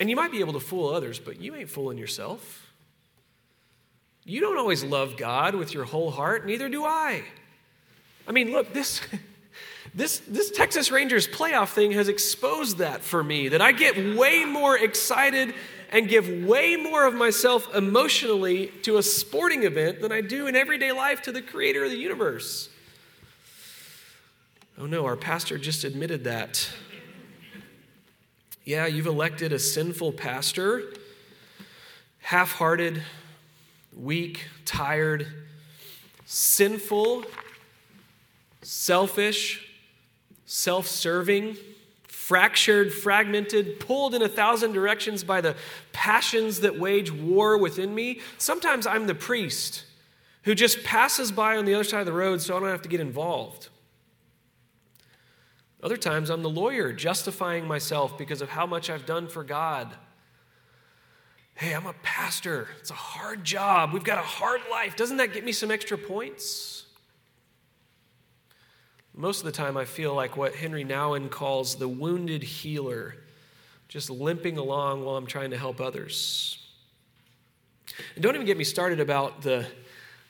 And 0.00 0.10
you 0.10 0.16
might 0.16 0.32
be 0.32 0.40
able 0.40 0.52
to 0.54 0.60
fool 0.60 0.88
others, 0.92 1.18
but 1.18 1.40
you 1.40 1.54
ain't 1.54 1.70
fooling 1.70 1.98
yourself. 1.98 2.65
You 4.26 4.40
don't 4.40 4.58
always 4.58 4.84
love 4.84 5.16
God 5.16 5.54
with 5.54 5.72
your 5.72 5.84
whole 5.84 6.10
heart, 6.10 6.44
neither 6.44 6.68
do 6.68 6.84
I. 6.84 7.22
I 8.28 8.32
mean, 8.32 8.52
look, 8.52 8.74
this. 8.74 9.00
This, 9.94 10.18
this 10.28 10.50
Texas 10.50 10.90
Rangers 10.90 11.26
playoff 11.26 11.70
thing 11.70 11.92
has 11.92 12.08
exposed 12.08 12.78
that 12.78 13.00
for 13.00 13.24
me, 13.24 13.48
that 13.48 13.62
I 13.62 13.72
get 13.72 14.14
way 14.14 14.44
more 14.44 14.76
excited 14.76 15.54
and 15.90 16.06
give 16.06 16.28
way 16.44 16.76
more 16.76 17.06
of 17.06 17.14
myself 17.14 17.74
emotionally 17.74 18.66
to 18.82 18.98
a 18.98 19.02
sporting 19.02 19.62
event 19.62 20.02
than 20.02 20.12
I 20.12 20.20
do 20.20 20.48
in 20.48 20.54
everyday 20.54 20.92
life 20.92 21.22
to 21.22 21.32
the 21.32 21.40
creator 21.40 21.82
of 21.84 21.90
the 21.90 21.96
universe. 21.96 22.68
Oh 24.78 24.84
no, 24.84 25.06
our 25.06 25.16
pastor 25.16 25.56
just 25.56 25.84
admitted 25.84 26.24
that. 26.24 26.68
Yeah, 28.64 28.84
you've 28.84 29.06
elected 29.06 29.52
a 29.52 29.58
sinful 29.58 30.12
pastor, 30.12 30.92
half 32.20 32.52
hearted, 32.52 33.02
weak, 33.96 34.44
tired, 34.64 35.26
sinful, 36.26 37.24
selfish, 38.62 39.68
self 40.44 40.86
serving, 40.86 41.56
fractured, 42.06 42.92
fragmented, 42.92 43.80
pulled 43.80 44.14
in 44.14 44.22
a 44.22 44.28
thousand 44.28 44.72
directions 44.72 45.24
by 45.24 45.40
the 45.40 45.56
passions 45.92 46.60
that 46.60 46.78
wage 46.78 47.10
war 47.10 47.56
within 47.56 47.94
me. 47.94 48.20
Sometimes 48.38 48.86
I'm 48.86 49.06
the 49.06 49.14
priest 49.14 49.84
who 50.42 50.54
just 50.54 50.84
passes 50.84 51.32
by 51.32 51.56
on 51.56 51.64
the 51.64 51.74
other 51.74 51.84
side 51.84 52.00
of 52.00 52.06
the 52.06 52.12
road 52.12 52.40
so 52.40 52.56
I 52.56 52.60
don't 52.60 52.68
have 52.68 52.82
to 52.82 52.88
get 52.88 53.00
involved. 53.00 53.68
Other 55.82 55.96
times 55.96 56.30
I'm 56.30 56.42
the 56.42 56.50
lawyer 56.50 56.92
justifying 56.92 57.66
myself 57.66 58.16
because 58.18 58.42
of 58.42 58.48
how 58.48 58.66
much 58.66 58.90
I've 58.90 59.06
done 59.06 59.28
for 59.28 59.44
God. 59.44 59.94
Hey, 61.56 61.72
I'm 61.72 61.86
a 61.86 61.94
pastor. 62.02 62.68
It's 62.80 62.90
a 62.90 62.94
hard 62.94 63.42
job. 63.42 63.94
We've 63.94 64.04
got 64.04 64.18
a 64.18 64.22
hard 64.22 64.60
life. 64.70 64.94
Doesn't 64.94 65.16
that 65.16 65.32
get 65.32 65.42
me 65.42 65.52
some 65.52 65.70
extra 65.70 65.96
points? 65.96 66.84
Most 69.14 69.38
of 69.38 69.46
the 69.46 69.52
time, 69.52 69.78
I 69.78 69.86
feel 69.86 70.14
like 70.14 70.36
what 70.36 70.54
Henry 70.54 70.84
Nouwen 70.84 71.30
calls 71.30 71.76
the 71.76 71.88
wounded 71.88 72.42
healer, 72.42 73.16
just 73.88 74.10
limping 74.10 74.58
along 74.58 75.02
while 75.02 75.16
I'm 75.16 75.26
trying 75.26 75.50
to 75.52 75.56
help 75.56 75.80
others. 75.80 76.58
And 78.14 78.22
don't 78.22 78.34
even 78.34 78.46
get 78.46 78.58
me 78.58 78.64
started 78.64 79.00
about 79.00 79.40
the, 79.40 79.66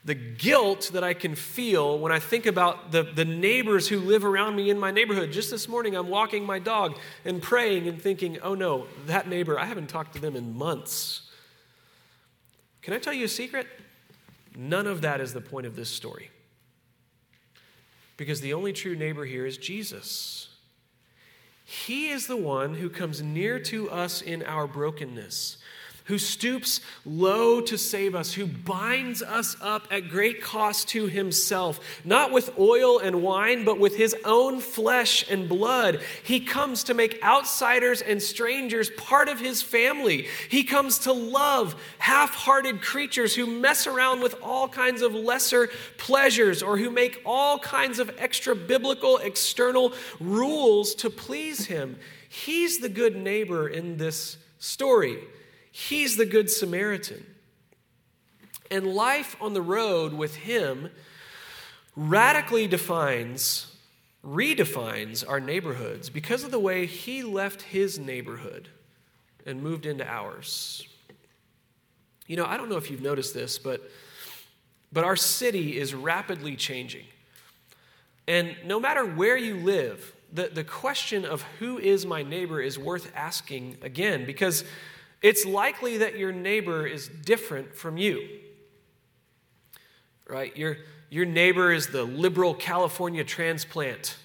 the 0.06 0.14
guilt 0.14 0.90
that 0.92 1.02
I 1.02 1.14
can 1.14 1.34
feel 1.34 1.98
when 1.98 2.12
I 2.12 2.20
think 2.20 2.46
about 2.46 2.92
the, 2.92 3.02
the 3.02 3.24
neighbors 3.24 3.88
who 3.88 3.98
live 3.98 4.24
around 4.24 4.54
me 4.54 4.70
in 4.70 4.78
my 4.78 4.92
neighborhood. 4.92 5.32
Just 5.32 5.50
this 5.50 5.68
morning, 5.68 5.96
I'm 5.96 6.08
walking 6.08 6.46
my 6.46 6.60
dog 6.60 6.96
and 7.24 7.42
praying 7.42 7.88
and 7.88 8.00
thinking, 8.00 8.38
oh 8.40 8.54
no, 8.54 8.86
that 9.06 9.28
neighbor, 9.28 9.58
I 9.58 9.64
haven't 9.64 9.88
talked 9.88 10.14
to 10.14 10.20
them 10.20 10.36
in 10.36 10.56
months. 10.56 11.22
Can 12.82 12.94
I 12.94 12.98
tell 12.98 13.12
you 13.12 13.24
a 13.24 13.28
secret? 13.28 13.66
None 14.56 14.86
of 14.86 15.00
that 15.00 15.20
is 15.20 15.32
the 15.32 15.40
point 15.40 15.66
of 15.66 15.74
this 15.74 15.90
story. 15.90 16.30
Because 18.16 18.40
the 18.40 18.54
only 18.54 18.72
true 18.72 18.94
neighbor 18.94 19.24
here 19.24 19.44
is 19.44 19.58
Jesus. 19.58 20.48
He 21.64 22.10
is 22.10 22.28
the 22.28 22.36
one 22.36 22.74
who 22.74 22.88
comes 22.88 23.20
near 23.20 23.58
to 23.58 23.90
us 23.90 24.22
in 24.22 24.44
our 24.44 24.68
brokenness 24.68 25.58
who 26.06 26.18
stoops 26.18 26.80
low 27.04 27.60
to 27.60 27.76
save 27.76 28.14
us, 28.14 28.32
who 28.32 28.46
binds 28.46 29.22
us 29.22 29.56
up 29.60 29.88
at 29.90 30.08
great 30.08 30.40
cost 30.40 30.88
to 30.88 31.06
himself, 31.06 31.80
not 32.04 32.32
with 32.32 32.56
oil 32.58 32.98
and 33.00 33.22
wine, 33.22 33.64
but 33.64 33.78
with 33.78 33.96
his 33.96 34.14
own 34.24 34.60
flesh 34.60 35.28
and 35.28 35.48
blood. 35.48 36.00
He 36.22 36.40
comes 36.40 36.84
to 36.84 36.94
make 36.94 37.22
outsiders 37.24 38.02
and 38.02 38.22
strangers 38.22 38.88
part 38.90 39.28
of 39.28 39.40
his 39.40 39.62
family. 39.62 40.26
He 40.48 40.62
comes 40.62 41.00
to 41.00 41.12
love 41.12 41.74
half 41.98 42.34
hearted 42.34 42.82
creatures 42.82 43.34
who 43.34 43.46
mess 43.46 43.86
around 43.86 44.20
with 44.20 44.36
all 44.42 44.68
kinds 44.68 45.02
of 45.02 45.12
lesser 45.12 45.68
pleasures 45.98 46.62
or 46.62 46.78
who 46.78 46.90
make 46.90 47.20
all 47.26 47.58
kinds 47.58 47.98
of 47.98 48.14
extra 48.18 48.54
biblical 48.54 49.18
external 49.18 49.92
rules 50.20 50.94
to 50.96 51.10
please 51.10 51.66
him. 51.66 51.98
He's 52.28 52.78
the 52.78 52.88
good 52.88 53.16
neighbor 53.16 53.68
in 53.68 53.96
this 53.96 54.36
story. 54.58 55.18
He's 55.78 56.16
the 56.16 56.24
Good 56.24 56.48
Samaritan. 56.48 57.26
And 58.70 58.94
life 58.94 59.36
on 59.42 59.52
the 59.52 59.60
road 59.60 60.14
with 60.14 60.34
Him 60.34 60.88
radically 61.94 62.66
defines, 62.66 63.76
redefines 64.24 65.22
our 65.28 65.38
neighborhoods 65.38 66.08
because 66.08 66.44
of 66.44 66.50
the 66.50 66.58
way 66.58 66.86
He 66.86 67.22
left 67.22 67.60
His 67.60 67.98
neighborhood 67.98 68.70
and 69.44 69.62
moved 69.62 69.84
into 69.84 70.08
ours. 70.08 70.88
You 72.26 72.36
know, 72.36 72.46
I 72.46 72.56
don't 72.56 72.70
know 72.70 72.78
if 72.78 72.90
you've 72.90 73.02
noticed 73.02 73.34
this, 73.34 73.58
but, 73.58 73.82
but 74.94 75.04
our 75.04 75.14
city 75.14 75.78
is 75.78 75.94
rapidly 75.94 76.56
changing. 76.56 77.04
And 78.26 78.56
no 78.64 78.80
matter 78.80 79.04
where 79.04 79.36
you 79.36 79.56
live, 79.56 80.14
the, 80.32 80.48
the 80.48 80.64
question 80.64 81.26
of 81.26 81.42
who 81.58 81.78
is 81.78 82.06
my 82.06 82.22
neighbor 82.22 82.62
is 82.62 82.78
worth 82.78 83.12
asking 83.14 83.76
again 83.82 84.24
because 84.24 84.64
it's 85.22 85.44
likely 85.44 85.98
that 85.98 86.18
your 86.18 86.32
neighbor 86.32 86.86
is 86.86 87.08
different 87.08 87.74
from 87.74 87.96
you. 87.96 88.28
Right? 90.28 90.56
Your, 90.56 90.78
your 91.10 91.24
neighbor 91.24 91.72
is 91.72 91.88
the 91.88 92.04
liberal 92.04 92.54
California 92.54 93.24
transplant. 93.24 94.16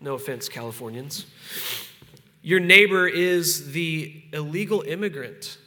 No 0.00 0.14
offense, 0.14 0.48
Californians. 0.48 1.26
Your 2.42 2.60
neighbor 2.60 3.06
is 3.06 3.72
the 3.72 4.22
illegal 4.32 4.82
immigrant. 4.82 5.58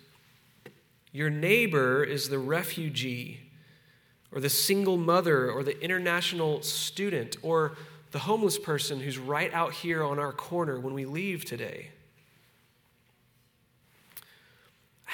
Your 1.11 1.29
neighbor 1.29 2.03
is 2.03 2.29
the 2.29 2.39
refugee, 2.39 3.41
or 4.31 4.41
the 4.41 4.49
single 4.49 4.97
mother, 4.97 5.51
or 5.51 5.63
the 5.63 5.79
international 5.83 6.63
student, 6.63 7.37
or 7.43 7.77
the 8.11 8.19
homeless 8.19 8.57
person 8.57 8.99
who's 8.99 9.19
right 9.19 9.53
out 9.53 9.73
here 9.73 10.03
on 10.03 10.17
our 10.17 10.31
corner 10.31 10.79
when 10.79 10.93
we 10.95 11.05
leave 11.05 11.45
today. 11.45 11.89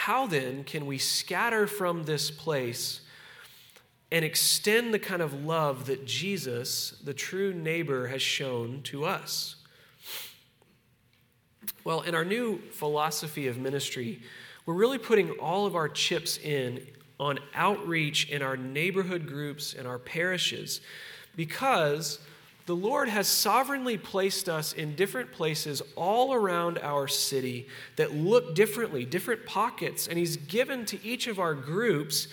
How 0.03 0.27
then 0.27 0.63
can 0.63 0.85
we 0.85 0.97
scatter 0.97 1.67
from 1.67 2.05
this 2.05 2.31
place 2.31 3.01
and 4.09 4.23
extend 4.23 4.93
the 4.93 4.97
kind 4.97 5.21
of 5.21 5.43
love 5.43 5.87
that 5.87 6.05
Jesus, 6.05 6.91
the 7.03 7.13
true 7.13 7.53
neighbor, 7.53 8.07
has 8.07 8.21
shown 8.21 8.81
to 8.83 9.03
us? 9.03 9.57
Well, 11.83 11.99
in 11.99 12.15
our 12.15 12.23
new 12.23 12.59
philosophy 12.71 13.47
of 13.47 13.57
ministry, 13.57 14.21
we're 14.65 14.73
really 14.73 14.99
putting 14.99 15.31
all 15.31 15.65
of 15.65 15.75
our 15.75 15.89
chips 15.89 16.37
in 16.37 16.79
on 17.19 17.37
outreach 17.53 18.29
in 18.29 18.41
our 18.41 18.55
neighborhood 18.55 19.27
groups 19.27 19.73
and 19.73 19.85
our 19.85 19.99
parishes 19.99 20.79
because 21.35 22.19
the 22.69 22.75
Lord 22.75 23.09
has 23.09 23.27
sovereignly 23.27 23.97
placed 23.97 24.47
us 24.47 24.73
in 24.73 24.93
different 24.93 25.31
places 25.31 25.81
all 25.95 26.35
around 26.35 26.77
our 26.77 27.07
city 27.07 27.67
that 27.95 28.13
look 28.13 28.53
differently, 28.53 29.05
different 29.05 29.43
pockets, 29.47 30.05
and 30.07 30.19
He's 30.19 30.37
given 30.37 30.85
to 30.85 31.03
each 31.03 31.25
of 31.25 31.39
our 31.39 31.55
groups 31.55 32.27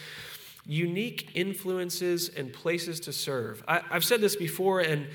unique 0.66 1.30
influences 1.32 2.28
and 2.28 2.52
places 2.52 3.00
to 3.00 3.14
serve. 3.14 3.64
I, 3.66 3.80
have 3.88 4.04
said 4.04 4.20
this 4.20 4.36
before, 4.36 4.80
and 4.80 5.06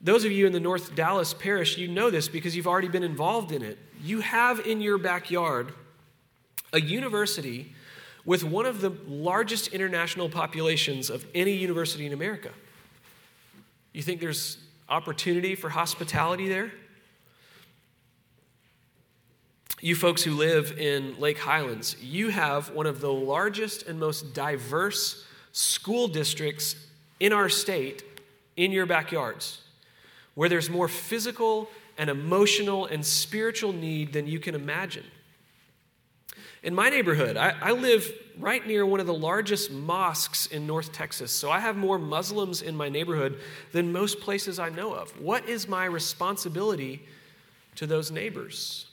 those 0.00 0.24
of 0.24 0.32
you 0.32 0.44
in 0.44 0.52
the 0.52 0.58
North 0.58 0.92
Dallas 0.96 1.32
parish, 1.32 1.78
you 1.78 1.86
know 1.86 2.10
this 2.10 2.26
because 2.26 2.56
you've 2.56 2.66
already 2.66 2.88
been 2.88 3.04
involved 3.04 3.52
in 3.52 3.62
it. 3.62 3.78
You 4.02 4.22
have 4.22 4.66
in 4.66 4.80
your 4.80 4.98
backyard 4.98 5.72
a 6.72 6.80
university 6.80 7.76
with 8.24 8.42
one 8.42 8.66
of 8.66 8.80
the 8.80 8.90
largest 9.06 9.68
international 9.68 10.28
populations 10.28 11.10
of 11.10 11.24
any 11.32 11.52
university 11.52 12.06
in 12.06 12.12
America. 12.12 12.50
You 13.92 14.02
think 14.02 14.20
there's 14.20 14.58
opportunity 14.88 15.54
for 15.54 15.68
hospitality 15.68 16.48
there? 16.48 16.72
you 19.80 19.94
folks 19.94 20.22
who 20.22 20.32
live 20.32 20.76
in 20.78 21.18
Lake 21.20 21.38
Highlands, 21.38 21.96
you 22.02 22.30
have 22.30 22.70
one 22.70 22.86
of 22.86 23.00
the 23.00 23.12
largest 23.12 23.86
and 23.86 23.98
most 23.98 24.34
diverse 24.34 25.24
school 25.52 26.08
districts 26.08 26.74
in 27.20 27.32
our 27.32 27.48
state 27.48 28.02
in 28.56 28.72
your 28.72 28.86
backyards, 28.86 29.62
where 30.34 30.48
there's 30.48 30.68
more 30.68 30.88
physical 30.88 31.68
and 31.96 32.10
emotional 32.10 32.86
and 32.86 33.04
spiritual 33.06 33.72
need 33.72 34.12
than 34.12 34.26
you 34.26 34.40
can 34.40 34.54
imagine. 34.54 35.04
In 36.62 36.74
my 36.74 36.90
neighborhood, 36.90 37.36
I, 37.36 37.54
I, 37.60 37.70
live 37.70 38.10
right 38.38 38.66
near 38.66 38.86
one 38.86 39.00
of 39.00 39.06
the 39.06 39.14
largest 39.14 39.70
mosques 39.70 40.46
in 40.46 40.66
North 40.66 40.92
Texas, 40.92 41.32
so 41.32 41.50
I 41.50 41.58
have 41.58 41.76
more 41.76 41.98
Muslims 41.98 42.62
in 42.62 42.76
my 42.76 42.88
neighborhood 42.88 43.38
than 43.72 43.92
most 43.92 44.20
places 44.20 44.58
I 44.58 44.68
know 44.68 44.94
of. 44.94 45.10
What 45.20 45.48
is 45.48 45.68
my 45.68 45.84
responsibility 45.84 47.02
to 47.76 47.86
those 47.86 48.10
neighbors? 48.10 48.86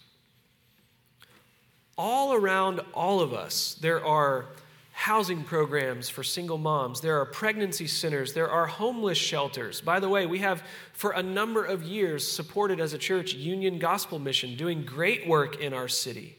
All 1.98 2.34
around 2.34 2.82
all 2.94 3.22
of 3.22 3.34
us, 3.34 3.78
there 3.82 4.04
are 4.04 4.48
housing 4.92 5.44
programs 5.44 6.08
for 6.10 6.24
single 6.24 6.58
moms, 6.58 7.02
there 7.02 7.20
are 7.20 7.26
pregnancy 7.26 7.86
centers, 7.86 8.34
there 8.34 8.50
are 8.50 8.66
homeless 8.66 9.18
shelters. 9.18 9.82
By 9.82 10.00
the 10.00 10.10
way, 10.10 10.26
we 10.26 10.40
have 10.40 10.64
for 10.94 11.12
a 11.12 11.22
number 11.22 11.66
of 11.66 11.84
years 11.84 12.30
supported 12.30 12.80
as 12.80 12.94
a 12.94 12.98
church 12.98 13.34
Union 13.34 13.78
Gospel 13.78 14.20
Mission, 14.20 14.56
doing 14.56 14.84
great 14.84 15.28
work 15.28 15.62
in 15.62 15.74
our 15.74 15.90
city. 15.90 16.38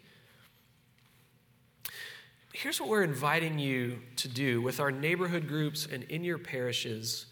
Here's 2.59 2.81
what 2.81 2.89
we're 2.89 3.03
inviting 3.03 3.59
you 3.59 3.99
to 4.17 4.29
do 4.29 4.63
with 4.63 4.81
our 4.81 4.91
neighborhood 4.91 5.47
groups 5.47 5.87
and 5.93 6.05
in 6.05 6.25
your 6.25 6.39
parishes 6.39 7.27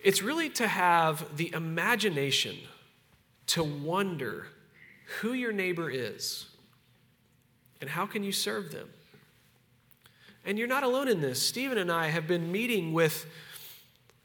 it's 0.00 0.22
really 0.22 0.48
to 0.50 0.66
have 0.66 1.36
the 1.36 1.52
imagination 1.52 2.56
to 3.48 3.62
wonder 3.62 4.46
who 5.20 5.34
your 5.34 5.52
neighbor 5.52 5.90
is 5.90 6.46
and 7.82 7.90
how 7.90 8.06
can 8.06 8.24
you 8.24 8.32
serve 8.32 8.72
them. 8.72 8.88
And 10.46 10.58
you're 10.58 10.68
not 10.68 10.84
alone 10.84 11.08
in 11.08 11.20
this. 11.20 11.46
Stephen 11.46 11.76
and 11.76 11.92
I 11.92 12.06
have 12.06 12.26
been 12.26 12.50
meeting 12.50 12.94
with 12.94 13.26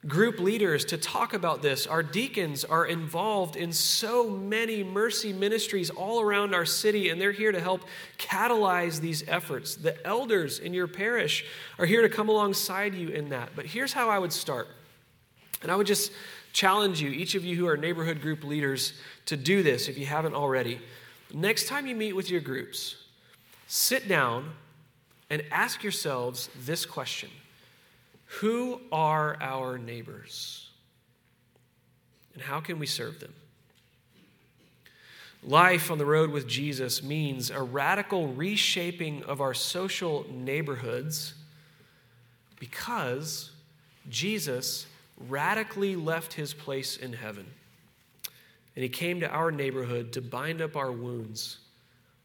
group 0.08 0.40
leaders 0.40 0.86
to 0.86 0.98
talk 0.98 1.34
about 1.34 1.62
this. 1.62 1.86
Our 1.86 2.02
deacons 2.02 2.64
are 2.64 2.86
involved 2.86 3.58
in 3.58 3.74
so 3.74 4.30
many 4.30 4.82
mercy 4.84 5.34
ministries 5.34 5.90
all 5.90 6.22
around 6.22 6.56
our 6.56 6.66
city, 6.66 7.10
and 7.10 7.20
they're 7.20 7.34
here 7.34 7.52
to 7.52 7.60
help 7.60 7.82
catalyze 8.18 9.02
these 9.02 9.28
efforts. 9.28 9.76
The 9.76 10.06
elders 10.08 10.60
in 10.60 10.74
your 10.74 10.88
parish 10.88 11.46
are 11.78 11.86
here 11.86 12.02
to 12.02 12.10
come 12.10 12.30
alongside 12.30 12.94
you 12.94 13.10
in 13.10 13.30
that. 13.30 13.50
But 13.56 13.66
here's 13.66 13.92
how 13.92 14.10
I 14.10 14.20
would 14.20 14.32
start. 14.32 14.70
And 15.62 15.70
I 15.70 15.76
would 15.76 15.88
just 15.88 16.14
challenge 16.54 17.02
you, 17.02 17.10
each 17.10 17.36
of 17.36 17.44
you 17.44 17.58
who 17.58 17.68
are 17.68 17.76
neighborhood 17.76 18.22
group 18.22 18.46
leaders, 18.46 18.94
to 19.26 19.36
do 19.36 19.62
this 19.64 19.90
if 19.90 19.98
you 19.98 20.06
haven't 20.06 20.34
already. 20.34 20.80
Next 21.34 21.68
time 21.68 21.86
you 21.86 21.96
meet 21.96 22.14
with 22.14 22.32
your 22.32 22.42
groups, 22.42 22.96
sit 23.68 24.08
down 24.08 24.52
and 25.30 25.44
ask 25.52 25.84
yourselves 25.84 26.50
this 26.66 26.86
question 26.86 27.30
Who 28.38 28.80
are 28.92 29.38
our 29.42 29.78
neighbors? 29.78 30.70
And 32.34 32.44
how 32.44 32.60
can 32.60 32.80
we 32.80 32.86
serve 32.86 33.20
them? 33.20 33.34
Life 35.42 35.90
on 35.90 35.98
the 35.98 36.06
road 36.06 36.32
with 36.32 36.48
Jesus 36.48 37.02
means 37.02 37.50
a 37.50 37.62
radical 37.62 38.28
reshaping 38.28 39.24
of 39.24 39.42
our 39.42 39.54
social 39.54 40.26
neighborhoods 40.30 41.34
because 42.60 43.52
Jesus 44.10 44.86
radically 45.28 45.96
left 45.96 46.34
his 46.34 46.54
place 46.54 46.98
in 46.98 47.14
heaven. 47.14 47.46
And 48.76 48.84
he 48.84 48.90
came 48.90 49.22
to 49.22 49.30
our 49.30 49.52
neighborhood 49.52 50.14
to 50.14 50.22
bind 50.22 50.62
up 50.62 50.76
our 50.76 50.92
wounds 50.92 51.58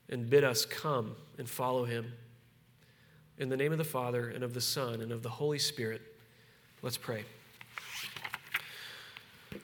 and 0.09 0.29
bid 0.29 0.45
us 0.45 0.67
come 0.67 1.17
and 1.38 1.49
follow 1.49 1.85
him. 1.85 2.12
In 3.37 3.49
the 3.49 3.57
name 3.57 3.73
of 3.73 3.79
the 3.79 3.85
Father, 3.85 4.29
and 4.29 4.44
of 4.44 4.55
the 4.55 4.61
Son, 4.61 5.01
and 5.01 5.11
of 5.11 5.25
the 5.25 5.29
Holy 5.29 5.59
Spirit, 5.59 6.01
let's 6.83 6.97
pray. 6.97 7.25
O 9.55 9.59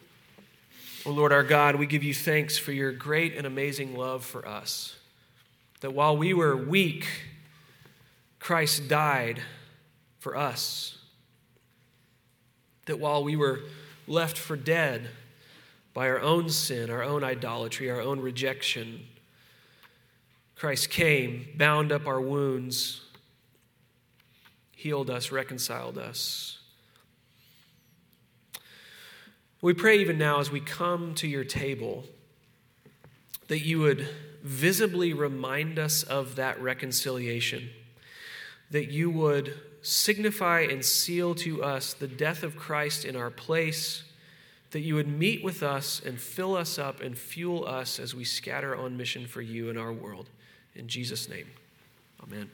oh 1.06 1.10
Lord 1.12 1.32
our 1.32 1.44
God, 1.44 1.76
we 1.76 1.86
give 1.86 2.02
you 2.02 2.12
thanks 2.12 2.58
for 2.58 2.72
your 2.72 2.90
great 2.90 3.36
and 3.36 3.46
amazing 3.46 3.96
love 3.96 4.24
for 4.24 4.46
us. 4.46 4.96
That 5.82 5.94
while 5.94 6.16
we 6.16 6.34
were 6.34 6.56
weak, 6.56 7.06
Christ 8.40 8.88
died 8.88 9.40
for 10.18 10.36
us. 10.36 10.98
That 12.86 12.98
while 12.98 13.22
we 13.22 13.36
were 13.36 13.60
left 14.08 14.36
for 14.36 14.56
dead 14.56 15.10
by 15.94 16.08
our 16.08 16.20
own 16.20 16.50
sin, 16.50 16.90
our 16.90 17.04
own 17.04 17.22
idolatry, 17.22 17.88
our 17.88 18.00
own 18.00 18.18
rejection, 18.18 19.06
Christ 20.56 20.90
came, 20.90 21.46
bound 21.56 21.92
up 21.92 22.08
our 22.08 22.20
wounds, 22.20 23.02
healed 24.80 25.10
us, 25.10 25.30
reconciled 25.30 25.98
us. 25.98 26.58
We 29.60 29.74
pray 29.74 29.98
even 29.98 30.16
now 30.16 30.40
as 30.40 30.50
we 30.50 30.60
come 30.60 31.14
to 31.16 31.28
your 31.28 31.44
table 31.44 32.04
that 33.48 33.60
you 33.60 33.78
would 33.80 34.08
visibly 34.42 35.12
remind 35.12 35.78
us 35.78 36.02
of 36.02 36.36
that 36.36 36.58
reconciliation, 36.62 37.68
that 38.70 38.90
you 38.90 39.10
would 39.10 39.52
signify 39.82 40.60
and 40.60 40.82
seal 40.82 41.34
to 41.34 41.62
us 41.62 41.92
the 41.92 42.08
death 42.08 42.42
of 42.42 42.56
Christ 42.56 43.04
in 43.04 43.16
our 43.16 43.30
place, 43.30 44.04
that 44.70 44.80
you 44.80 44.94
would 44.94 45.08
meet 45.08 45.44
with 45.44 45.62
us 45.62 46.00
and 46.02 46.18
fill 46.18 46.56
us 46.56 46.78
up 46.78 47.02
and 47.02 47.18
fuel 47.18 47.66
us 47.66 47.98
as 47.98 48.14
we 48.14 48.24
scatter 48.24 48.74
on 48.74 48.96
mission 48.96 49.26
for 49.26 49.42
you 49.42 49.68
in 49.68 49.76
our 49.76 49.92
world. 49.92 50.30
In 50.74 50.88
Jesus' 50.88 51.28
name, 51.28 51.48
amen. 52.22 52.50